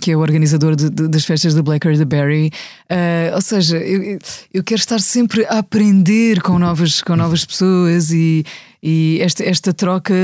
[0.02, 2.50] que é o organizador de, de, das festas da Blackberry the Berry.
[2.90, 4.18] Uh, ou seja, eu,
[4.52, 8.44] eu quero estar sempre a aprender com novas, com novas pessoas e
[8.88, 10.14] e esta, esta troca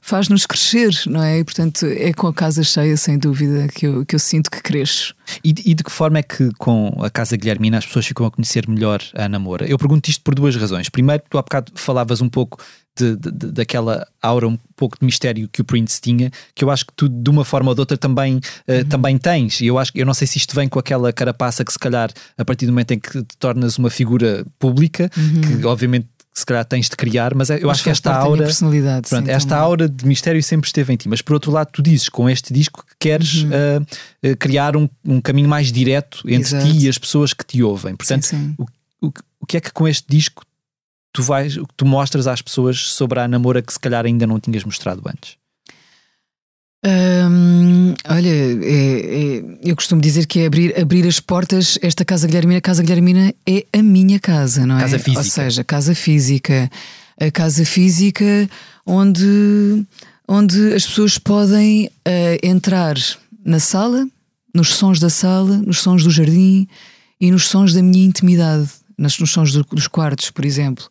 [0.00, 1.40] faz-nos crescer, não é?
[1.40, 4.62] E portanto é com a casa cheia, sem dúvida, que eu, que eu sinto que
[4.62, 5.14] cresço.
[5.44, 8.30] E, e de que forma é que com a Casa Guilhermina as pessoas ficam a
[8.30, 9.66] conhecer melhor a Namora?
[9.66, 10.88] Eu pergunto isto por duas razões.
[10.88, 12.64] Primeiro, tu há bocado falavas um pouco
[12.98, 16.86] de, de, daquela aura um pouco de mistério que o Prince tinha, que eu acho
[16.86, 18.40] que tu de uma forma ou de outra também, uh,
[18.72, 18.84] uhum.
[18.84, 19.60] também tens.
[19.60, 22.10] E eu acho eu não sei se isto vem com aquela carapaça que se calhar
[22.38, 25.60] a partir do momento em que te tornas uma figura pública, uhum.
[25.60, 28.44] que obviamente se calhar tens de criar, mas é, eu mas acho que esta aura.
[28.44, 29.64] Personalidade, pronto, sim, esta também.
[29.64, 31.08] aura de mistério sempre esteve em ti.
[31.08, 33.50] Mas por outro lado, tu dizes com este disco que queres uhum.
[33.50, 36.66] uh, criar um, um, caminho mais direto entre Exato.
[36.66, 37.96] ti e as pessoas que te ouvem.
[37.96, 38.54] Portanto, sim, sim.
[38.58, 40.44] O, o, o que é que com este disco
[41.10, 44.62] tu vais, tu mostras às pessoas sobre a namora que se calhar ainda não tinhas
[44.62, 45.38] mostrado antes?
[46.86, 51.76] Hum, olha, é, é, eu costumo dizer que é abrir, abrir as portas.
[51.82, 54.82] Esta Casa Guilhermina, Casa Guilhermina é a minha casa, não é?
[54.82, 55.18] Casa física.
[55.18, 56.70] Ou seja, casa física.
[57.20, 58.48] A casa física
[58.86, 59.84] onde,
[60.28, 62.94] onde as pessoas podem uh, entrar
[63.44, 64.06] na sala,
[64.54, 66.68] nos sons da sala, nos sons do jardim
[67.20, 70.84] e nos sons da minha intimidade, nos, nos sons do, dos quartos, por exemplo.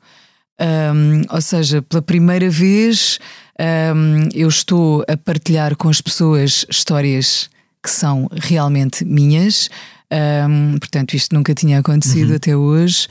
[1.29, 3.19] Ou seja, pela primeira vez
[3.59, 7.49] um, eu estou a partilhar com as pessoas histórias
[7.81, 9.69] que são realmente minhas.
[10.11, 12.35] Um, portanto, isto nunca tinha acontecido uhum.
[12.35, 13.07] até hoje.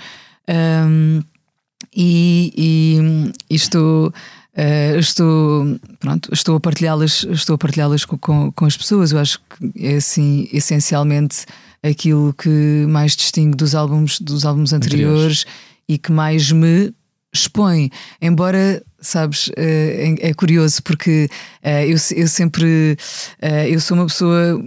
[1.95, 4.13] e, e, e estou.
[4.57, 9.19] Uh, estou pronto estou a partilhá-las estou a partilhá-las com, com, com, as pessoas eu
[9.19, 11.45] acho que é assim essencialmente
[11.83, 15.47] aquilo que mais distingue dos álbuns dos álbuns anteriores, anteriores.
[15.89, 16.95] e que mais me
[17.35, 17.91] expõe,
[18.23, 21.29] embora sabes, é, é curioso porque
[21.63, 22.97] eh, eu, eu sempre
[23.43, 24.63] eh, eu sou uma pessoa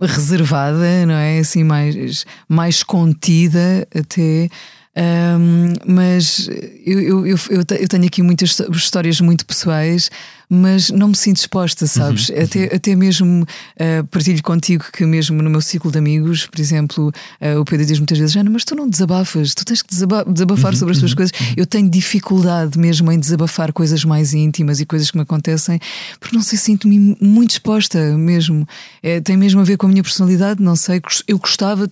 [0.00, 1.38] reservada, não é?
[1.38, 4.48] Assim, mais, mais contida até.
[4.94, 6.50] Um, mas
[6.84, 10.10] eu, eu, eu, eu, tenho aqui muitas histórias muito pessoais,
[10.54, 12.28] mas não me sinto disposta, sabes?
[12.28, 12.42] Uhum.
[12.42, 17.08] Até, até mesmo uh, partilho contigo que, mesmo no meu ciclo de amigos, por exemplo,
[17.40, 20.22] uh, o Pedro diz muitas vezes: Jana, mas tu não desabafas, tu tens que desaba
[20.26, 21.32] desabafar uhum, sobre as tuas uhum, coisas.
[21.40, 21.54] Uhum.
[21.56, 25.80] Eu tenho dificuldade mesmo em desabafar coisas mais íntimas e coisas que me acontecem,
[26.20, 28.68] porque não sei, sinto-me muito disposta mesmo.
[29.02, 31.90] É, tem mesmo a ver com a minha personalidade, não sei, eu gostava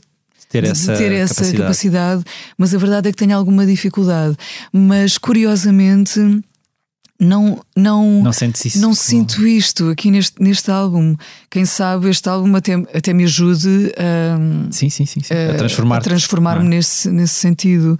[0.50, 1.62] ter essa, de ter essa capacidade.
[1.62, 2.24] capacidade.
[2.58, 4.36] mas a verdade é que tenho alguma dificuldade.
[4.70, 6.20] Mas curiosamente.
[7.20, 11.14] Não, não, não, isso, não sinto isto aqui neste, neste álbum.
[11.50, 15.34] Quem sabe este álbum até, até me ajude a, sim, sim, sim, sim.
[15.34, 16.64] a transformar-me transformar é?
[16.64, 17.98] nesse, nesse sentido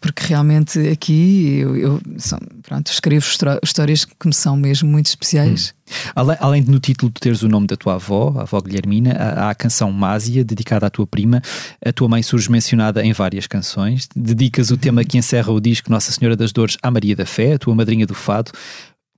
[0.00, 3.24] porque realmente aqui eu, eu são, pronto, escrevo
[3.62, 5.72] histórias que me são mesmo muito especiais.
[5.72, 5.92] Hum.
[6.16, 9.12] Além, além de no título de teres o nome da tua avó, a avó Guilhermina,
[9.12, 11.40] há, há a canção Másia, dedicada à tua prima.
[11.84, 14.08] A tua mãe surge mencionada em várias canções.
[14.16, 17.54] Dedicas o tema que encerra o disco Nossa Senhora das Dores à Maria da Fé,
[17.54, 18.50] a tua madrinha do fado.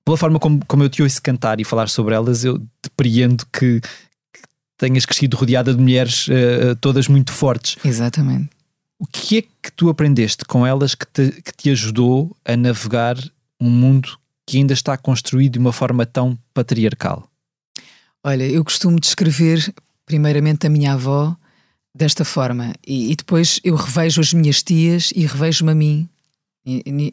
[0.05, 3.81] Pela forma como, como eu te ouço cantar e falar sobre elas, eu depreendo que,
[3.81, 4.41] que
[4.77, 7.77] tenhas crescido rodeada de mulheres uh, todas muito fortes.
[7.85, 8.56] Exatamente.
[8.99, 13.17] O que é que tu aprendeste com elas que te, que te ajudou a navegar
[13.61, 17.29] um mundo que ainda está construído de uma forma tão patriarcal?
[18.25, 19.75] Olha, eu costumo descrever
[20.07, 21.37] primeiramente a minha avó
[21.95, 26.09] desta forma e, e depois eu revejo as minhas tias e revejo-me a mim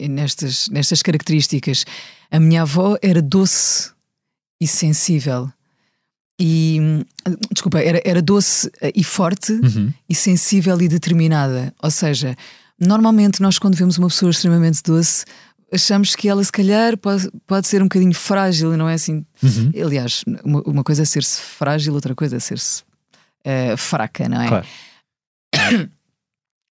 [0.10, 1.86] nestas, nestas características.
[2.32, 3.92] A minha avó era doce
[4.62, 5.52] e sensível
[6.40, 7.06] e
[7.52, 9.94] desculpa, era, era doce eh, e forte uhum.
[10.10, 11.74] e sensível e determinada.
[11.82, 12.36] Ou seja,
[12.80, 15.26] normalmente nós quando vemos uma pessoa extremamente doce
[15.74, 19.26] achamos que ela se calhar pode, pode ser um bocadinho frágil e não é assim.
[19.42, 19.72] Uhum.
[19.84, 22.84] Aliás, uma, uma, coisa é ser-se frágil, outra coisa é ser-se
[23.44, 24.48] uh, fraca, não é?
[24.48, 24.68] Claro.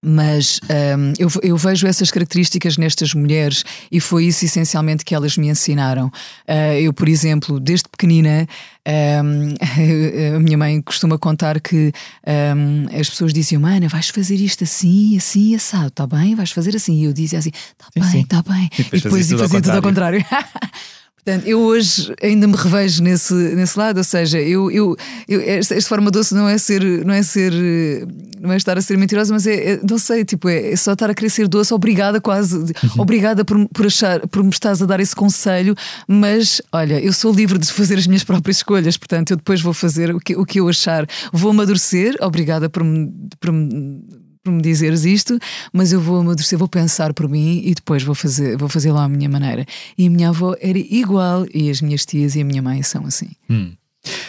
[0.04, 5.36] Mas um, eu, eu, vejo essas características nestas mulheres e foi isso essencialmente que elas
[5.36, 6.08] me ensinaram.
[6.48, 8.48] Uh, eu, por exemplo, desde pequenina,
[8.88, 9.54] um,
[10.36, 11.92] a minha mãe costuma contar que
[12.26, 16.34] um, as pessoas diziam: Mana, vais fazer isto assim, assim, assado, está bem?
[16.34, 17.00] Vais fazer assim.
[17.00, 18.70] E eu dizia assim: Está bem, está bem.
[18.78, 20.24] E depois, e depois fazia, tudo ao contrário.
[21.24, 24.96] Portanto, eu hoje ainda me revejo nesse, nesse lado, ou seja, eu, eu,
[25.28, 27.52] eu esta, esta, forma doce não é ser, não é ser,
[28.40, 30.94] não é estar a ser mentirosa, mas é, é não sei, tipo, é, é, só
[30.94, 32.72] estar a querer ser doce, obrigada quase, uhum.
[32.98, 35.76] obrigada por, por achar, por me estás a dar esse conselho,
[36.08, 39.72] mas olha, eu sou livre de fazer as minhas próprias escolhas, portanto, eu depois vou
[39.72, 44.52] fazer o que, o que eu achar, vou amadurecer, obrigada por me, por me por
[44.52, 45.38] me dizeres isto,
[45.72, 49.04] mas eu vou amadurecer, vou pensar por mim e depois vou fazer, vou fazer lá
[49.04, 49.64] a minha maneira.
[49.96, 53.06] E a minha avó era igual e as minhas tias e a minha mãe são
[53.06, 53.30] assim.
[53.48, 53.72] Hum.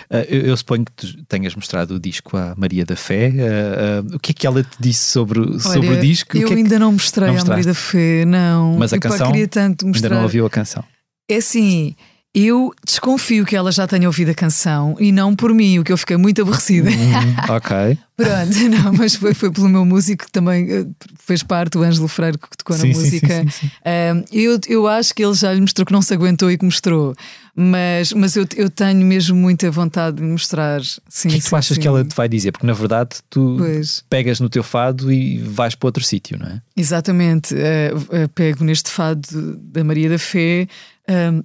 [0.10, 3.30] Uh, eu, eu, suponho que tu tenhas mostrado o disco à Maria da Fé.
[3.30, 6.38] Uh, uh, o que é que ela te disse sobre, Olha, sobre o disco?
[6.38, 8.78] Eu o é ainda não mostrei não à Maria da Fé, não.
[8.78, 9.32] Mas a canção?
[9.32, 10.10] queria tanto mostrar.
[10.10, 10.84] Ainda não ouviu a canção?
[11.28, 11.96] É assim.
[12.36, 15.94] Eu desconfio que ela já tenha ouvido a canção e não por mim, o que
[15.94, 16.90] eu fiquei muito aborrecida.
[16.90, 17.98] Hum, ok.
[18.16, 20.86] Pronto, não, mas foi, foi pelo meu músico que também eh,
[21.20, 23.44] fez parte, o Ângelo Freire, que tocou sim, na música.
[23.44, 26.50] Sim, sim, um, eu, eu acho que ele já lhe mostrou que não se aguentou
[26.50, 27.16] e que mostrou,
[27.56, 30.82] mas, mas eu, eu tenho mesmo muita vontade de mostrar.
[31.08, 32.52] Sim, o que, é que tu achas que ela te vai dizer?
[32.52, 34.04] Porque na verdade tu pois.
[34.10, 36.62] pegas no teu fado e vais para outro sítio, não é?
[36.76, 37.54] Exatamente.
[37.54, 39.22] Uh, uh, pego neste fado
[39.56, 40.68] da Maria da Fé.
[41.08, 41.44] Um,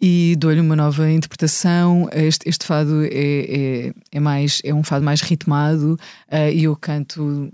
[0.00, 2.08] e dou-lhe uma nova interpretação.
[2.12, 6.74] Este, este fado é, é, é, mais, é um fado mais ritmado uh, e eu
[6.74, 7.50] canto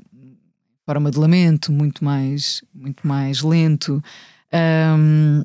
[0.87, 4.02] forma de lamento, muito mais, muito mais lento.
[4.96, 5.42] Um,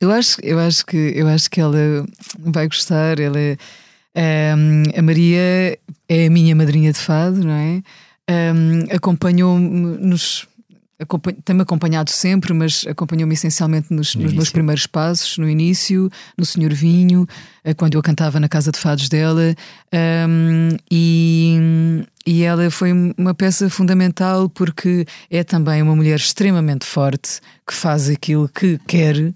[0.00, 2.06] eu acho, eu acho que eu acho que ela
[2.38, 3.18] vai gostar.
[3.18, 3.56] Ela
[4.16, 7.82] um, a Maria é a minha madrinha de fado, não é?
[8.30, 10.46] Um, Acompanhou-me nos
[11.44, 16.72] tem-me acompanhado sempre, mas acompanhou-me essencialmente nos, nos meus primeiros passos, no início, no Senhor
[16.72, 17.26] Vinho,
[17.62, 19.54] eh, quando eu cantava na Casa de Fados dela,
[20.28, 27.40] um, e, e ela foi uma peça fundamental porque é também uma mulher extremamente forte
[27.66, 29.34] que faz aquilo que quer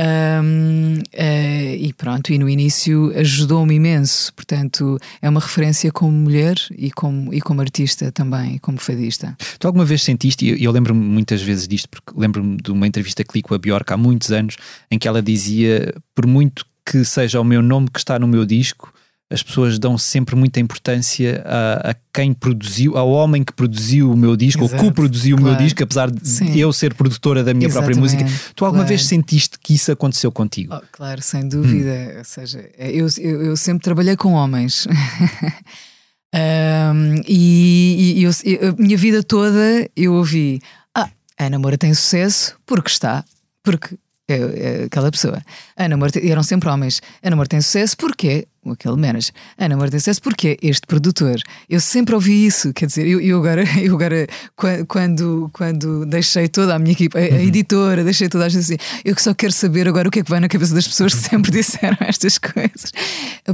[0.00, 4.32] um, uh, eh, e pronto, e no início ajudou-me imenso.
[4.34, 9.36] Portanto, é uma referência como mulher e como, e como artista também, como fadista.
[9.58, 12.86] Tu alguma vez sentiste, e eu, eu lembro-me muitas vezes disto, porque lembro-me de uma
[12.86, 14.56] entrevista que li com a Bjork há muitos anos,
[14.90, 18.44] em que ela dizia: por muito que seja o meu nome que está no meu
[18.46, 18.92] disco,
[19.30, 24.16] as pessoas dão sempre muita importância a, a, quem produziu, ao homem que produziu o
[24.16, 25.52] meu disco, Exato, ou co-produziu claro.
[25.52, 26.58] o meu disco, apesar de Sim.
[26.58, 28.52] eu ser produtora da minha Exatamente, própria música.
[28.56, 28.88] Tu alguma claro.
[28.88, 30.74] vez sentiste que isso aconteceu contigo?
[30.74, 32.12] Oh, claro, sem dúvida.
[32.14, 32.18] Hum.
[32.18, 34.88] Ou seja, eu, eu, eu, sempre trabalhei com homens.
[36.34, 38.30] um, e, e eu,
[38.68, 40.60] a minha vida toda eu ouvi:
[40.92, 41.08] Ah,
[41.38, 43.24] a namora tem sucesso porque está,
[43.62, 43.96] porque
[44.32, 45.42] é, é aquela pessoa.
[45.76, 47.00] Ana Moura, eram sempre homens.
[47.22, 49.32] Ana Moura tem sucesso porque aquele manager.
[49.58, 51.36] Ana Moura tem sucesso porque este produtor.
[51.68, 56.46] Eu sempre ouvi isso, quer dizer, eu, eu agora, eu agora qua- quando, quando deixei
[56.48, 59.52] toda a minha equipa, a, a editora, deixei toda a gente assim, eu só quero
[59.52, 62.36] saber agora o que é que vai na cabeça das pessoas que sempre disseram estas
[62.38, 62.92] coisas.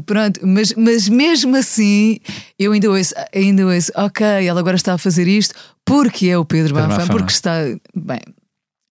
[0.04, 2.18] Pronto, mas, mas mesmo assim,
[2.58, 5.54] eu ainda ouço, ainda ouço, ok, ela agora está a fazer isto
[5.84, 7.52] porque é o Pedro Pedro porque está.
[7.94, 8.18] Bem,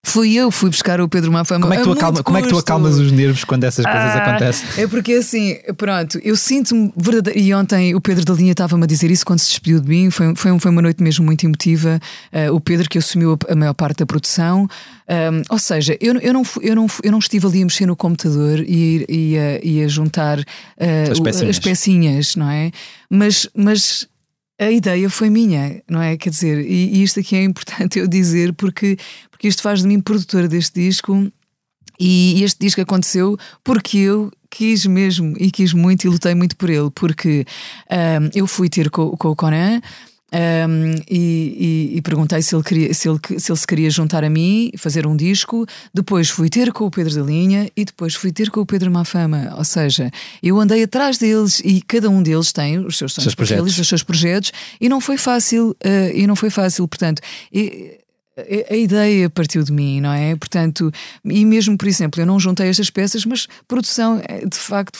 [0.06, 1.62] fui eu, fui buscar o Pedro Mafama.
[1.62, 4.14] Como é que tu, acalma, como é que tu acalmas os nervos quando essas coisas
[4.14, 4.68] Ah, acontecem?
[4.84, 7.38] É porque assim, pronto, eu sinto-me verdadeiro.
[7.38, 10.10] E ontem o Pedro da Linha estava-me a dizer isso quando se despediu de mim.
[10.10, 12.00] Foi, foi, foi uma noite mesmo muito emotiva.
[12.32, 14.68] Ah, o Pedro que assumiu a, maior parte da produção.
[15.08, 17.96] Ahm, ou seja, eu, eu, não, eu, não, eu não estive ali a mexer no
[17.96, 21.50] computador e, e, a, e a juntar ah, As pecinhas.
[21.50, 22.70] as pecinhas, não é?
[23.10, 23.48] Mas.
[23.54, 24.08] mas
[24.58, 26.16] a ideia foi minha, não é?
[26.16, 28.96] Quer dizer, e, e isto aqui é importante eu dizer porque,
[29.46, 31.30] porque isto faz de mim produtora deste disco
[32.00, 36.68] e este disco aconteceu porque eu quis mesmo e quis muito e lutei muito por
[36.68, 37.44] ele, porque
[37.88, 39.80] ahm, eu fui ter com, com o Conan.
[40.32, 44.24] ahm, e, e- e perguntei se ele, queria, se, ele, se ele se queria juntar
[44.24, 45.64] a mim, fazer um disco.
[45.94, 48.90] Depois fui ter com o Pedro da Linha e depois fui ter com o Pedro
[48.90, 49.54] Mafama.
[49.56, 50.10] Ou seja,
[50.42, 53.60] eu andei atrás deles e cada um deles tem os seus sonhos Seus projetos.
[53.62, 55.76] realizar, os seus projetos e não foi fácil.
[55.84, 57.22] ah, e não foi fácil, portanto.
[57.52, 57.98] e-
[58.70, 60.36] a ideia partiu de mim, não é?
[60.36, 60.92] Portanto,
[61.24, 64.98] e mesmo, por exemplo, eu não juntei estas peças, mas produção, eh, de facto,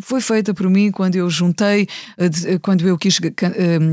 [0.00, 1.86] foi feita por mim quando eu juntei,
[2.18, 3.18] eh, eh, quando eu quis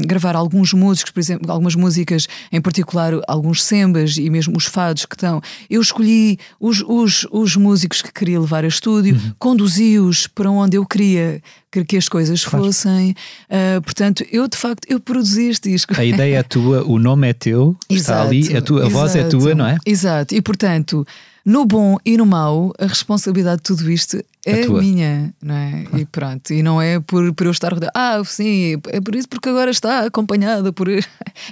[0.05, 5.05] gravar alguns músicos, por exemplo, algumas músicas, em particular alguns sembas e mesmo os fados
[5.05, 5.41] que estão.
[5.69, 9.33] Eu escolhi os, os, os músicos que queria levar a estúdio, Uhum.
[9.39, 11.41] conduzi-os para onde eu queria
[11.80, 13.15] que, que as coisas fossem.
[13.49, 15.93] Ah, portanto, eu de facto, eu produzi este disco.
[15.97, 19.15] A ideia é tua, o nome é teu, está Exato, ali, a, tua, a voz
[19.15, 19.38] é exato.
[19.39, 19.78] tua, não é?
[19.86, 21.05] Exato, e portanto,
[21.45, 24.82] no bom e no mau, a responsabilidade de tudo isto é tua.
[24.82, 25.86] minha, não é?
[25.97, 27.73] E pronto, e não é por, por eu estar.
[27.93, 30.88] Ah, sim, é por isso porque agora está acompanhada por.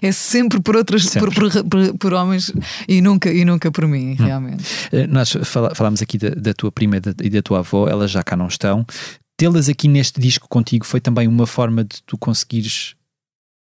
[0.02, 2.52] É sempre por outras, por, por, por- por homens
[2.88, 4.64] e nunca, e nunca por mim, realmente.
[4.92, 5.32] Eh, Nós
[5.74, 8.36] falámos aqui da, da tua prima e da, e da tua avó, elas já cá
[8.36, 8.86] não estão.
[9.38, 12.96] Tê-las aqui neste disco contigo foi também uma forma de tu conseguires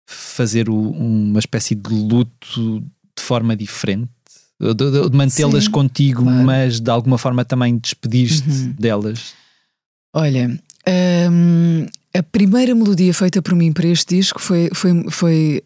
[0.09, 2.80] fazer o- uma espécie de luto
[3.15, 4.09] de forma diferente?
[4.59, 6.43] De, de- de mantê-las contigo, claro.
[6.45, 8.72] mas de alguma forma também despedir-te Uhum.
[8.80, 9.34] delas.
[10.15, 10.59] Olha,
[11.32, 15.61] hum, a primeira melodia feita por mim para este disco foi, foi, foi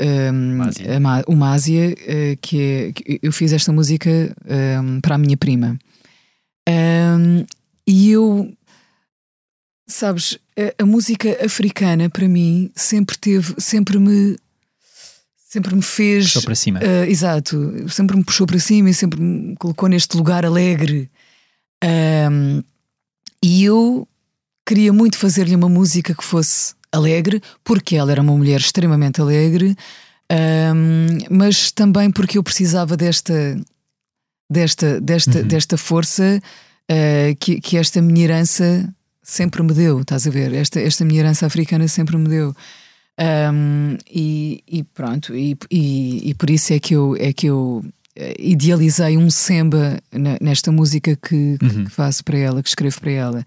[0.58, 0.97] Másia.
[0.97, 2.91] a o Másia, eh, que é.
[2.91, 4.36] que eu fiz esta música
[4.84, 5.78] hum, para a minha prima.
[6.68, 7.45] Hum,
[7.88, 8.52] e eu.
[9.92, 14.38] Sabes, a, a música africana para mim sempre teve, sempre me.
[15.50, 16.28] Sempre me fez.
[16.28, 16.80] Puxou para cima.
[16.80, 21.10] Ah, exato, sempre me puxou para cima e sempre me colocou neste lugar alegre.
[21.84, 22.64] Ahm,
[23.44, 24.08] e eu
[24.66, 29.76] queria muito fazer-lhe uma música que fosse alegre, porque ela era uma mulher extremamente alegre,
[30.32, 33.60] ahm, mas também porque eu precisava desta,
[34.50, 36.42] desta, desta, desta força
[36.89, 38.89] ah, que, que esta minha herança
[39.24, 40.53] sempre me deu, estás a ver?
[40.53, 42.55] Esta, esta minha herança africana sempre me deu.
[43.19, 47.84] Um, e, e pronto, e, e, e por isso é que eu, é que eu
[48.15, 49.99] eh, idealizei um samba
[50.41, 53.45] nesta música que, que faço para ela, que escrevo para ela.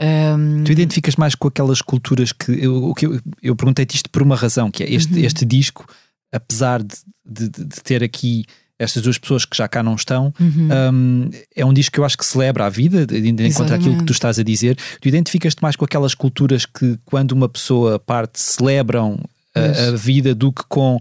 [0.00, 4.20] Um, Tu identificas mais com aquelas culturas que eu, que eu, eu perguntei-te isto por
[4.22, 5.24] uma razão, que é este, Uhum.
[5.24, 5.86] este disco,
[6.30, 8.44] apesar de- de- de ter aqui
[8.78, 10.68] estas duas pessoas que já cá não estão, Uhum.
[10.92, 13.06] um, é um disco que eu acho que celebra a vida,
[13.44, 14.76] encontrar aquilo que tu estás a dizer.
[15.00, 19.18] Tu identificas-te mais com aquelas culturas que, quando uma pessoa parte, celebram
[19.54, 21.00] a, a vida do que com uh,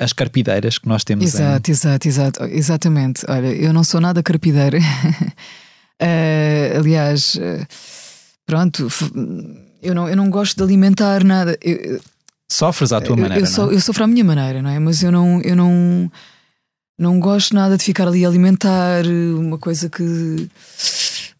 [0.00, 2.44] as carpideiras que nós temos em- Exato, exato, exato.
[2.46, 3.24] Exatamente.
[3.28, 4.78] Olha, eu não sou nada carpideira.
[6.00, 7.66] Eh, aliás, eh,
[8.46, 8.86] pronto,
[9.82, 11.58] eu não, eu não gosto de alimentar nada.
[11.60, 12.00] Eu- eu-
[12.50, 13.76] Sofres à tua eu, maneira, eu, sou, não é?
[13.76, 14.78] eu sofro à minha maneira, não é?
[14.78, 16.10] Mas eu não, eu não,
[16.98, 19.04] não gosto nada de ficar ali a alimentar
[19.38, 20.48] uma coisa que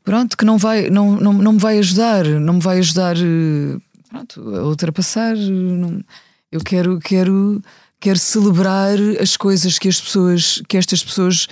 [0.05, 3.77] pronto, que não vai, não, não, não me vai ajudar, não me vai ajudar eh,
[4.09, 5.37] pronto, a ultrapassar.
[5.37, 6.03] eh, não-
[6.51, 7.63] eu quero, quero,
[8.01, 11.47] quero celebrar as coisas que as pessoas, que estas pessoas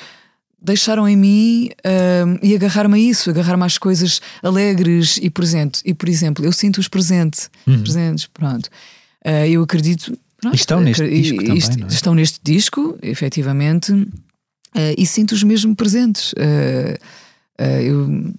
[0.63, 5.93] deixaram em mim ahm, e agarrar-me a isso, agarrar-me às coisas alegres e, exemplo, e
[5.93, 7.51] por exemplo, eu sinto os presentes,
[7.83, 8.71] presentes, pronto.
[9.23, 10.17] Ah, eu acredito.
[10.41, 11.91] Pronto, E estão neste acre- disco também, isto- não é?
[11.91, 13.93] Estão neste disco, efetivamente,
[14.74, 16.34] ah, e sinto-os mesmo presentes.
[16.39, 16.99] Ah,
[17.59, 18.32] ah, eu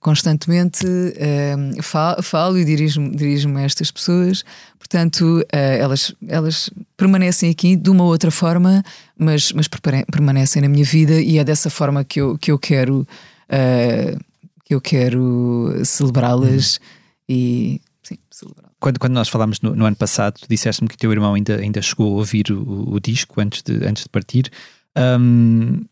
[0.00, 4.42] constantemente uh, falo, falo, e dirijo-me dirijo a estas pessoas.
[4.78, 8.82] Portanto, uh, elas, elas permanecem aqui de uma outra forma,
[9.16, 9.68] mas, mas
[10.10, 13.06] permanecem na minha vida e é dessa forma que eu, que eu quero
[13.50, 14.20] uh,
[14.64, 16.82] que eu quero celebrá-las uhum.
[17.28, 18.69] e sim, celebrar.
[18.80, 21.82] Quando, quando nós falámos no, no ano passado, disseste-me que o teu irmão ainda, ainda
[21.82, 24.50] chegou a ouvir o, o disco antes de, antes de partir.
[24.96, 25.84] Um,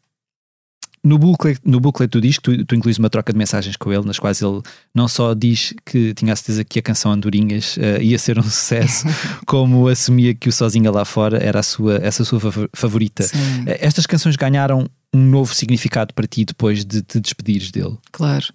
[1.05, 4.05] no booklet, no booklet do disco, tu, tu incluís uma troca de mensagens com ele,
[4.05, 4.61] nas quais ele
[4.95, 8.43] não só diz que tinha a certeza que a canção Andorinhas uh, ia ser um
[8.43, 9.07] sucesso,
[9.47, 12.41] como assumia que o Sozinha Lá Fora era a sua, essa sua
[12.75, 13.23] favorita.
[13.23, 13.65] Sim.
[13.67, 17.97] Eh, estas canções ganharam um novo significado para ti depois de te despedires dele?
[18.11, 18.47] Claro.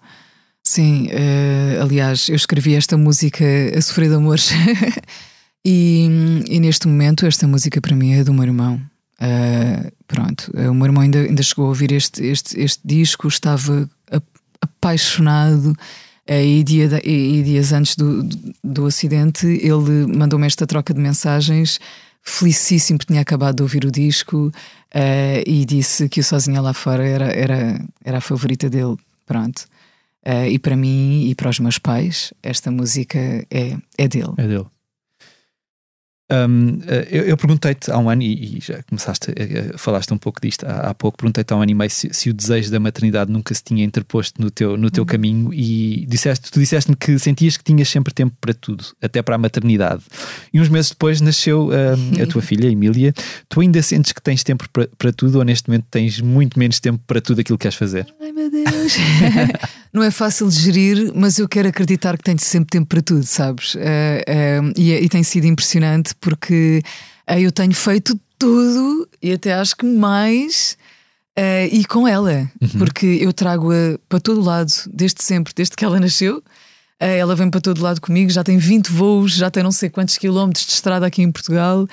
[0.74, 3.45] Sim, uh, aliás, eu escrevi esta música
[3.78, 4.49] a sofrer de amores
[5.63, 6.09] e,
[6.49, 8.82] e neste momento esta música para mim é do meu irmão.
[9.21, 13.28] Uh, pronto, uh, o meu irmão ainda, ainda chegou a ouvir este, este, este disco,
[13.28, 13.88] estava
[14.59, 15.78] apaixonado.
[16.28, 20.91] Uh, e, dia de, e, dias antes do, do, do acidente, ele mandou-me esta troca
[20.91, 21.80] de mensagens,
[22.24, 24.51] felicíssimo que tinha acabado de ouvir o disco
[25.45, 28.97] e disse que o Sozinha Lá Fora era, era, era a favorita dele.
[29.28, 29.65] Pronto.
[30.49, 33.19] E para mim e para os meus pais, esta música
[33.51, 34.34] é, é dele.
[34.38, 34.65] É dele.
[36.32, 40.17] Um, eh, eu, eu perguntei-te há um ano, e, e já começaste, a, falaste um
[40.17, 42.71] pouco disto há, há pouco, perguntei-te há um ano e meio se, se, o desejo
[42.71, 45.07] da maternidade nunca se tinha interposto no teu, no teu uhum.
[45.07, 49.36] caminho e disseste, tu disseste-me que sentias que tinhas sempre tempo para tudo, até para
[49.36, 50.03] a maternidade.
[50.53, 53.13] E uns meses depois nasceu um, a tua filha, Emília.
[53.49, 56.80] Tu ainda sentes que tens tempo para, para tudo ou neste momento tens muito menos
[56.80, 58.07] tempo para tudo aquilo que queres fazer?
[58.21, 58.93] Ai meu Deus!
[59.93, 63.24] não é fácil de gerir, mas eu quero acreditar que tenho sempre tempo para tudo,
[63.24, 63.76] sabes?
[63.76, 66.82] Uh, uh, e, e, tem sido impressionante porque
[67.30, 70.78] uh, eu tenho feito tudo e até acho que mais.
[71.72, 72.70] e com ela, uhum.
[72.78, 76.43] porque eu trago-a para todo lado, desde sempre, desde que ela nasceu.
[76.99, 80.18] ela vem para todo lado comigo, já tem 20 voos, já tem não sei quantos
[80.18, 81.88] quilómetros de estrada aqui em Portugal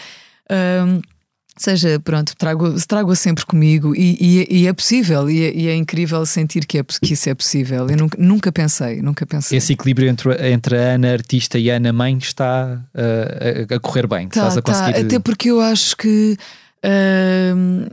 [1.63, 5.75] seja, pronto, trago-a trago sempre comigo e, e, e é possível, e é, e é,
[5.75, 7.89] incrível sentir que, é, que isso é possível.
[7.89, 9.59] Eu nunca, nunca pensei, nunca pensei.
[9.59, 13.81] Esse equilíbrio entre, entre a Ana artista e a Ana mãe está uh, a, a,
[13.81, 14.93] correr bem, tá, estás a conseguir.
[14.93, 15.01] Tá.
[15.01, 16.37] Até porque eu acho que
[16.85, 17.91] uh,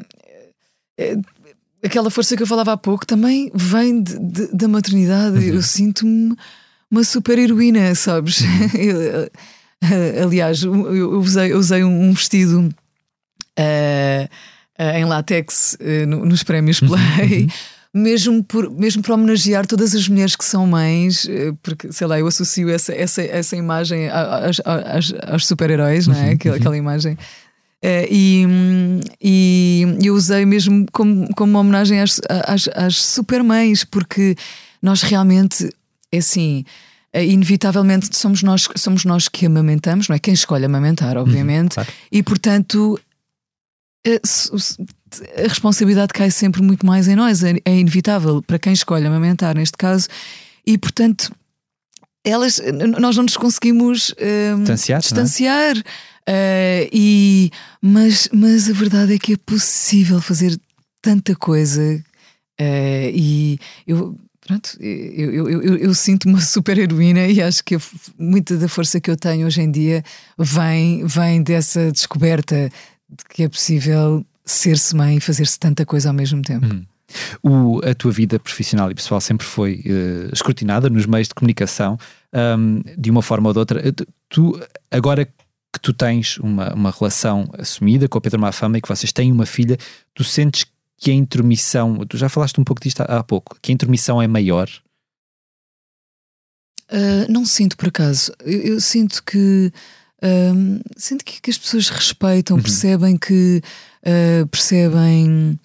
[1.84, 5.38] aquela força que eu falava há pouco também vem de, de, da maternidade.
[5.38, 5.56] Uhum.
[5.56, 6.36] Eu sinto-me
[6.90, 8.42] uma super heroína, sabes?
[8.42, 9.28] Uhum.
[10.24, 12.74] aliás, eu usei, eu usei um vestido
[15.00, 17.44] em látex uh, no, nos prémios Play.
[17.44, 17.50] Uhum.
[18.02, 21.28] mesmo, por, mesmo para homenagear todas as mulheres que são mães,
[21.64, 26.28] porque sei lá, eu associo essa, essa, essa imagem aos, aos, aos super-heróis, não é?
[26.28, 26.32] Uhum.
[26.34, 27.18] Aquela, aquela imagem.
[27.84, 28.46] E,
[29.22, 34.36] e eu usei mesmo como, como uma homenagem às, às, às super-mães, porque
[34.82, 35.68] nós realmente,
[36.12, 36.66] é assim,
[37.14, 40.20] inevitavelmente somos nós, somos nós que amamentamos, não é?
[40.20, 41.90] Quem escolhe amamentar, obviamente, uhum, claro.
[42.12, 43.00] e portanto
[44.16, 49.56] a responsabilidade cai sempre muito mais em nós, é, é inevitável para quem escolhe amamentar,
[49.56, 50.08] neste caso,
[50.66, 51.32] e portanto,
[52.24, 52.62] elas,
[53.00, 55.02] nós não nos conseguimos uh, distanciar, é?
[55.02, 57.52] distanciar uh, e,
[57.82, 60.60] mas, mas a verdade é que é possível fazer
[61.02, 62.04] tanta coisa
[62.60, 64.18] uh, e eu.
[64.46, 67.78] Pronto, eu, eu, eu, eu sinto uma super heroína e acho que
[68.18, 70.02] muita da força que eu tenho hoje em dia
[70.40, 72.72] vem, vem dessa descoberta
[73.10, 76.66] de que é possível ser-se mãe e fazer-se tanta coisa ao mesmo tempo.
[76.66, 76.86] Hum.
[77.42, 81.98] O, a tua vida profissional e pessoal sempre foi uh, escrutinada nos meios de comunicação
[82.34, 83.82] um, de uma forma ou de outra.
[84.30, 84.60] Tu,
[84.92, 89.12] agora que tu tens uma, uma relação assumida com o Pedro Mafama e que vocês
[89.14, 89.78] têm uma filha,
[90.14, 90.66] tu sentes
[90.98, 94.22] que a intermissão, tu já falaste um pouco disto há, há pouco, que a intermissão
[94.22, 94.70] é maior?
[96.92, 98.32] Uh, não sinto por acaso.
[98.40, 99.72] Eu, eu sinto que
[100.24, 102.64] um, sinto que, que, as pessoas respeitam, uhum.
[102.64, 103.62] percebem que
[104.04, 105.60] uh, percebem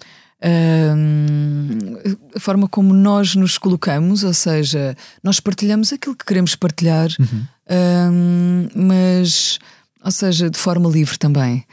[0.45, 1.97] um,
[2.35, 7.47] a forma como nós nos colocamos, ou seja, nós partilhamos aquilo que queremos partilhar, uhum.
[8.13, 9.59] um, mas
[10.05, 11.65] ou seja, de forma livre também.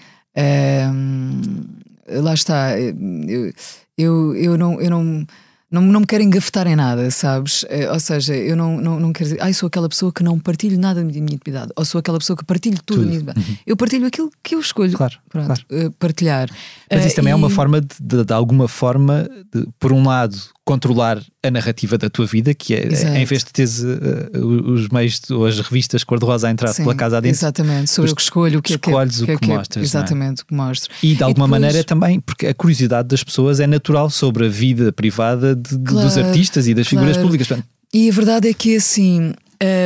[2.07, 3.51] lá está, eu,
[3.97, 4.79] eu, eu não.
[4.79, 5.27] Eu não
[5.71, 7.63] não, não me quero engafetar em nada, sabes?
[7.69, 10.39] Eh, ou seja, eu não, não, não quero dizer, ai, sou aquela pessoa que não
[10.39, 13.01] partilho nada da minha intimidade, ou sou aquela pessoa que partilho tudo, tudo.
[13.01, 13.39] da minha intimidade.
[13.39, 13.57] Uhum.
[13.67, 15.61] Eu partilho aquilo que eu escolho claro, Pronto, claro.
[15.71, 16.49] Uh, partilhar.
[16.91, 20.35] Mas isso também é uma forma, de, de, de alguma forma, de, por um lado,
[20.69, 23.15] controlar a narrativa da tua vida, que é, Exato.
[23.15, 26.93] em vez de teres uh, os meios ou as revistas cor-de-rosa a entrar Sim, pela
[26.93, 27.39] casa adentro.
[27.39, 29.83] Exatamente, sou eu que escolho o que escolhes é que, o que, que, é, mostras.
[29.83, 30.43] Exatamente, é?
[30.43, 30.93] o que mostro.
[31.01, 31.61] E de alguma depois...
[31.61, 36.07] maneira também, porque a curiosidade das pessoas é natural sobre a vida privada de, claro,
[36.07, 37.27] dos artistas e das figuras claro.
[37.27, 37.63] públicas.
[37.91, 39.33] e a verdade é que assim,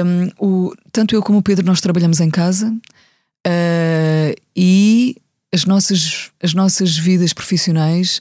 [0.05, 2.67] um, o, tanto eu como o Pedro nós trabalhamos em casa
[3.47, 5.15] uh, e
[5.53, 8.19] as nossas, as nossas vidas profissionais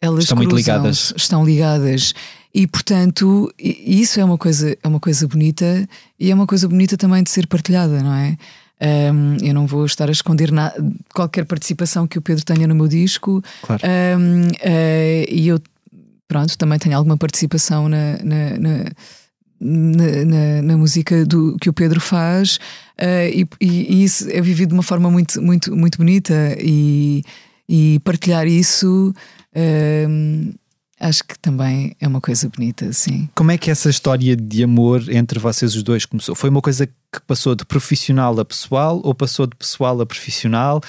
[0.00, 1.12] elas estão muito ligadas.
[1.16, 2.14] Estão ligadas.
[2.52, 5.88] E portanto, isso é uma coisa, é uma coisa bonita
[6.18, 8.36] e é uma coisa bonita também de ser partilhada, não é?
[8.82, 10.72] Um, eu não vou estar a esconder na,
[11.14, 13.42] qualquer participação que o Pedro tenha no meu disco.
[13.62, 13.82] Claro.
[14.18, 15.60] Um, uh, e eu,
[16.26, 18.84] pronto, também tenho alguma participação na, na, na
[19.62, 22.56] na, na, na, música do, que o Pedro faz
[22.98, 27.22] uh, e, e, e, isso é vivido de uma forma muito, muito, muito bonita e,
[27.68, 29.14] e partilhar isso
[29.56, 30.54] uh,
[31.00, 33.28] acho que também é uma coisa bonita, sim.
[33.34, 36.34] Como é que essa história de amor entre vocês os dois começou?
[36.34, 40.80] Foi uma coisa que passou de profissional a pessoal ou passou de pessoal a profissional?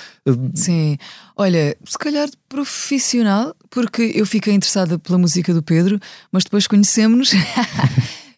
[0.53, 0.97] Sim,
[1.35, 5.99] olha, se calhar de profissional, porque eu fiquei interessada pela música do Pedro,
[6.31, 7.31] mas depois conhecemos-nos.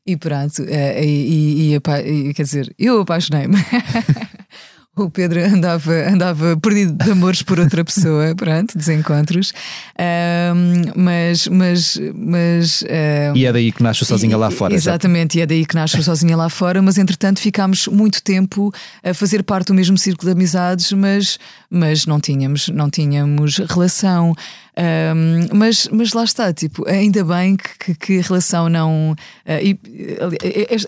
[0.06, 3.56] E pronto, eh, e, e, e, quer dizer, eu apaixonei-me.
[4.96, 9.52] o Pedro andava, andava perdido de amores por outra pessoa, pronto, desencontros.
[10.00, 14.76] Um, mas, mas, mas um, e é daí que nasce sozinha lá fora.
[14.76, 15.40] Exatamente, já.
[15.40, 18.72] e é daí que nasce sozinha lá fora, mas entretanto ficámos muito tempo
[19.04, 21.40] a fazer parte do mesmo círculo de amizades, mas,
[21.70, 24.36] mas não tínhamos, não tínhamos relação.
[24.76, 29.12] Um, mas, mas lá está, tipo, ainda bem que, que, que a relação não.
[29.46, 29.80] Uh, e,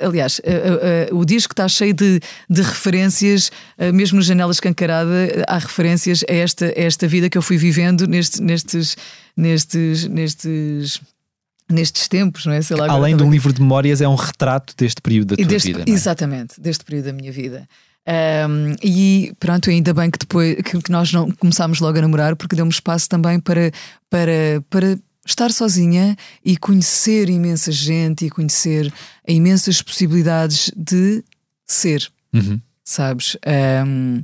[0.02, 3.52] aliás, uh, uh, o disco está cheio de, de referências,
[3.94, 8.42] mesmo Janela Escancarada, há referências a esta, a esta vida que eu fui vivendo neste,
[8.42, 8.96] nestes.
[9.36, 11.02] nestes, nestes
[11.68, 12.60] nestes tempos, não é?
[12.78, 15.74] Lá, Além de um livro de memórias, é um retrato deste período da tua deste,
[15.74, 15.84] vida.
[15.88, 15.92] É?
[15.92, 17.68] Exatamente, deste período da minha vida.
[18.08, 22.36] Um, e pronto, ainda bem que depois que, que, nós não começámos logo a namorar,
[22.36, 23.72] porque deu-me espaço também para,
[24.10, 28.94] para, para estar sozinha e conhecer imensa gente e conhecer
[29.28, 31.24] imensas possibilidades de
[31.66, 32.62] ser, uhum.
[32.86, 33.36] Sabes?
[33.86, 34.24] Um, uh,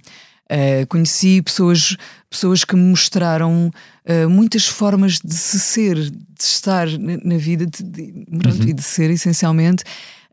[0.50, 1.98] ah, conheci pessoas,
[2.30, 3.72] pessoas que me mostraram
[4.06, 8.70] uh, muitas formas de se ser, de estar na, na vida de, de, uhum.
[8.70, 9.84] e de ser essencialmente.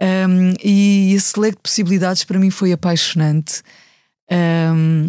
[0.00, 3.62] Um, e esse leque de possibilidades para mim foi apaixonante.
[4.30, 5.08] Um,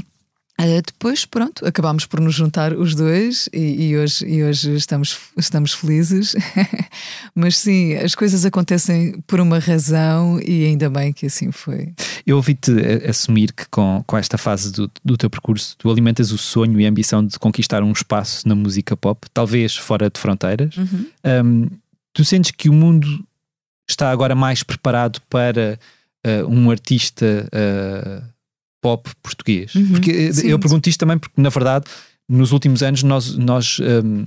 [0.59, 5.17] Uh, depois, pronto, acabámos por nos juntar os dois e, e hoje, e hoje estamos,
[5.37, 6.35] estamos felizes.
[7.33, 11.93] Mas sim, as coisas acontecem por uma razão e ainda bem que assim foi.
[12.27, 12.71] Eu ouvi-te
[13.07, 16.85] assumir que com, com esta fase do, do teu percurso tu alimentas o sonho e
[16.85, 20.75] a ambição de conquistar um espaço na música pop, talvez fora de fronteiras.
[20.75, 21.05] Uhum.
[21.25, 21.69] Um,
[22.11, 23.07] tu sentes que o mundo
[23.89, 25.79] está agora mais preparado para
[26.27, 28.38] uh, um artista uh,
[28.81, 29.75] pop português?
[29.75, 31.85] Uhum, porque sim, eu pergunto isto também porque, na verdade,
[32.27, 34.25] nos últimos anos nós, nós um,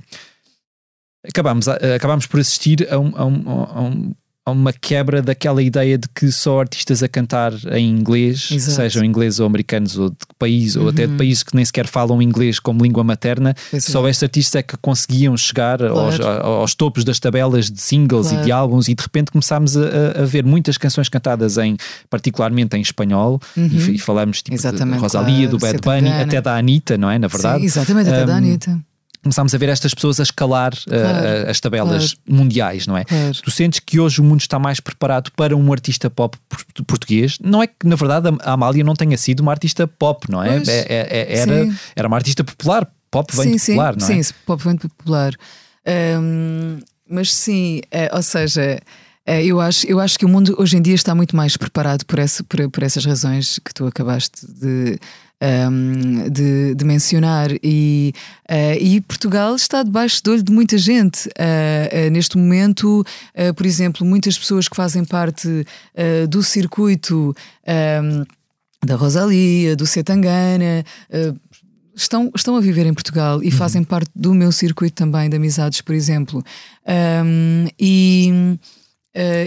[1.27, 5.97] acabámos, acabámos por assistir a um, a um, a um a uma quebra daquela ideia
[5.97, 8.75] de que só artistas a cantar em inglês, Exato.
[8.75, 10.83] sejam ingleses ou americanos ou de país, uhum.
[10.83, 11.17] ou até de uhum.
[11.17, 15.35] países que nem sequer falam inglês como língua materna, só estes artistas é que conseguiam
[15.37, 15.97] chegar claro.
[15.97, 18.41] aos, aos, topos das tabelas de singles claro.
[18.41, 21.77] e de álbuns e de repente começámos a, a, ver muitas canções cantadas em,
[22.09, 23.65] particularmente em espanhol, uhum.
[23.67, 27.17] e, e falamos tipo, de Rosalia, do Bad Bunny, até da Anitta, não é?
[27.17, 27.61] Na verdade.
[27.61, 28.77] Sim, exatamente, até um, da Anitta
[29.23, 32.43] começámos a ver estas pessoas a escalar uh, claro, as tabelas claro.
[32.43, 33.05] mundiais, não é?
[33.05, 33.33] Claro.
[33.41, 36.37] Tu sentes que hoje o mundo está mais preparado para um artista pop
[36.85, 37.39] português?
[37.41, 40.57] Não é que, na verdade, a Amália não tenha sido uma artista pop, não é?
[40.57, 42.87] é, é, é era, era uma artista popular.
[43.09, 44.23] Pop vem sim, popular, sim, não é?
[44.23, 45.33] Sim, pop vem popular.
[46.19, 48.79] Um, mas sim, é, ou seja.
[49.25, 52.19] Eu acho, eu acho que o mundo hoje em dia está muito mais preparado por,
[52.19, 54.99] esse, por, por essas razões que tu acabaste de,
[55.43, 57.49] um, de, de, mencionar.
[57.61, 58.13] E,
[58.49, 61.27] uh, e Portugal está debaixo do olho de muita gente.
[61.27, 63.05] Uh, uh, neste momento,
[63.55, 65.65] por exemplo, muitas pessoas que fazem parte
[66.29, 67.35] do circuito
[67.67, 68.23] um,
[68.85, 70.85] da Rosalia, do Setangana.
[71.95, 73.51] Estão, estão a viver em Portugal e uhum.
[73.51, 76.43] fazem parte do meu circuito também de amizades, por exemplo.
[77.25, 78.57] Um, e,